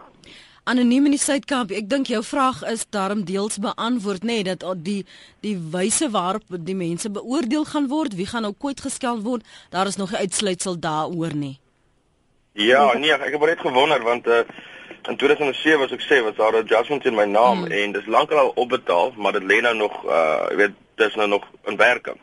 [0.65, 4.65] Anoniem in die Suidkamp, ek dink jou vraag is daarom deels beantwoord nê nee, dat
[4.85, 5.07] die
[5.41, 9.87] die wyse waarop die mense beoordeel gaan word, wie gaan nou ooit geskel word, daar
[9.87, 11.59] is nog 'n uitsluitsel daaroor nie.
[12.53, 14.43] Ja, nee, ek het net gewonder want uh
[15.09, 17.71] in 2007 was ek sê was daar 'n adjustment in my naam mm.
[17.73, 21.29] en dis lankal al opbetaal, maar dit lê nou nog uh jy weet dis nou
[21.29, 22.21] nog in werking.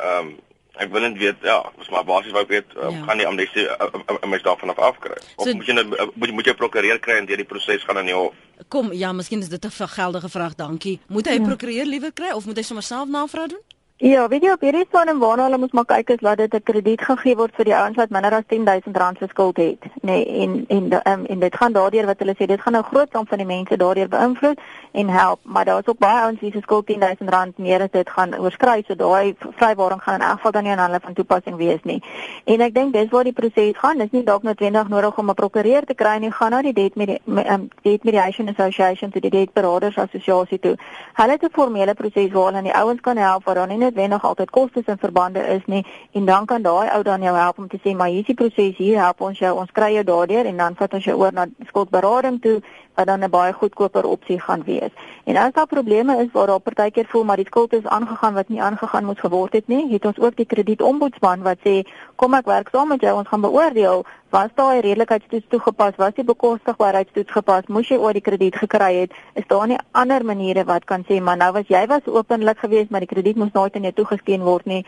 [0.00, 0.34] Ehm um,
[0.74, 3.02] ek wil net weet ja, dis maar basies wou ek weet um, ja.
[3.06, 5.14] gaan die amnestie uh, uh, uh, my staaf vanaf afkry.
[5.36, 5.84] Of so, moet jy nou
[6.14, 8.34] moet, moet jy prokureur kry en deur die proses gaan in die hof?
[8.74, 11.00] Kom, ja, miskien is dit 'n geldige vraag, dankie.
[11.06, 11.46] Moet hy ja.
[11.46, 13.62] prokureur liewer kry of moet hy sommer self navraag doen?
[13.96, 16.62] Ja, weet jy op hierdie en waarna hulle moet maar kyk is dat dit 'n
[16.62, 20.42] krediet gegee word vir die ouens wat minder as R10000 se skuld het, nê, nee,
[20.42, 23.28] en en um, en dit gaan daardeur wat hulle sê, dit gaan nou groot klomp
[23.28, 24.58] van die mense daardeur beïnvloed
[24.92, 28.38] en help, maar daar's ook baie ouens wie se skuld R10000 meer as dit gaan
[28.38, 31.82] oorskry, so daai vrywaring gaan in elk geval dan nie aan hulle van toepassing wees
[31.82, 32.02] nie.
[32.44, 35.34] En ek dink dis waar die proses gaan, dis nie dalk noodwendig nodig om 'n
[35.34, 39.30] prokureur te kry nie, gaan na die Debt Medi um, Debt Mediation Association toe die
[39.30, 40.76] Debt Beraders Assosiasie toe.
[41.12, 44.24] Hulle het 'n formele proses waar hulle die ouens kan help waar dan nie noodwendig
[44.24, 47.68] altyd kostes in verbande is nie en dan kan daai ou dan jou help om
[47.68, 50.50] te sê maar hier is die proses hier help ons jou ons kry jou daardeur
[50.50, 52.60] en dan vat ons jou oor na skuldberading toe
[52.94, 54.90] wat dan 'n baie goedkoper opsie gaan wees.
[55.24, 58.48] En as daar probleme is waar daar partykeer voel maar die skuld is aangegaan wat
[58.48, 62.46] nie aangegaan moes geword het nie, het ons ook die kredietombudsman wat sê kom ek
[62.46, 64.04] werk saam met jou ons gaan beoordeel
[64.34, 69.16] was daai redelikheidstoets toegepas, was die bekostigbaarheidstoets gepas, moes jy oor die krediet gekry het,
[69.38, 72.90] is daar nie ander maniere wat kan sê maar nou was jy was openlik geweest
[72.90, 74.82] maar die krediet moes nooit aan jou toegeskeen word nie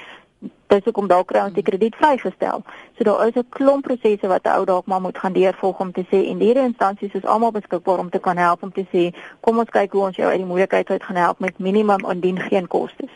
[0.71, 2.63] dis hoekom dalk kry ons die krediet vrygestel.
[2.99, 5.93] So daar is 'n klomp prosesse wat 'n ou dalk maar moet gaan deurvolg om
[5.93, 9.15] te sê en hierdie instansies is almal beskikbaar om te kan help om te sê
[9.41, 12.39] kom ons kyk hoe ons jou uit die moeilikheid uit gaan help met minimum indien
[12.39, 13.11] geen kostes.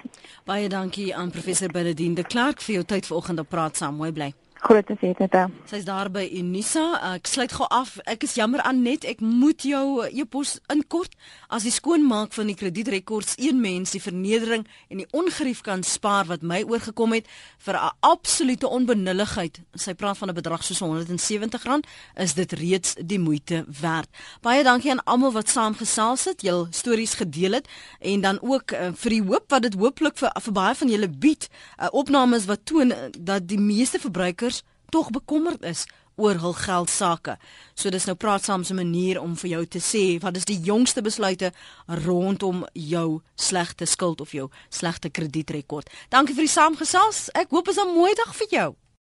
[0.44, 3.96] Baie dankie aan professor Benedine de Klerk vir jou tyd vanoggend op praat saam.
[3.96, 4.34] Mooi bly.
[4.60, 5.36] Groot sien dit.
[5.70, 6.82] Sy's daar by Unisa.
[7.14, 7.94] Ek sluit gou af.
[8.04, 11.14] Ek is jammer aan net ek moet jou e-pos inkort.
[11.48, 16.28] As die skoonmaak van die kredietrekords een mens die vernedering en die ongerief kan spaar
[16.28, 17.30] wat my oorgekom het
[17.64, 19.60] vir 'n absolute onbenulligheid.
[19.74, 21.80] Sy praat van 'n bedrag soos R170,
[22.16, 24.08] is dit reeds die moeite werd.
[24.42, 27.68] Baie dankie aan almal wat saamgesels het, jul stories gedeel het
[28.00, 31.08] en dan ook uh, vir die hoop wat dit hooplik vir, vir baie van julle
[31.08, 31.48] bied.
[31.78, 34.49] Uh, opnames wat toon uh, dat die meeste verbruikers
[34.90, 35.86] tog bekommerd is
[36.20, 37.36] oor hul geld sake.
[37.74, 40.60] So dis nou praat saam 'n manier om vir jou te sê wat is die
[40.60, 41.52] jongste besluite
[41.86, 45.90] rondom jou slegte skuld of jou slegte kredietrekord.
[46.08, 47.30] Dankie vir die saamgesels.
[47.34, 48.76] Ek hoop is 'n mooi dag vir jou.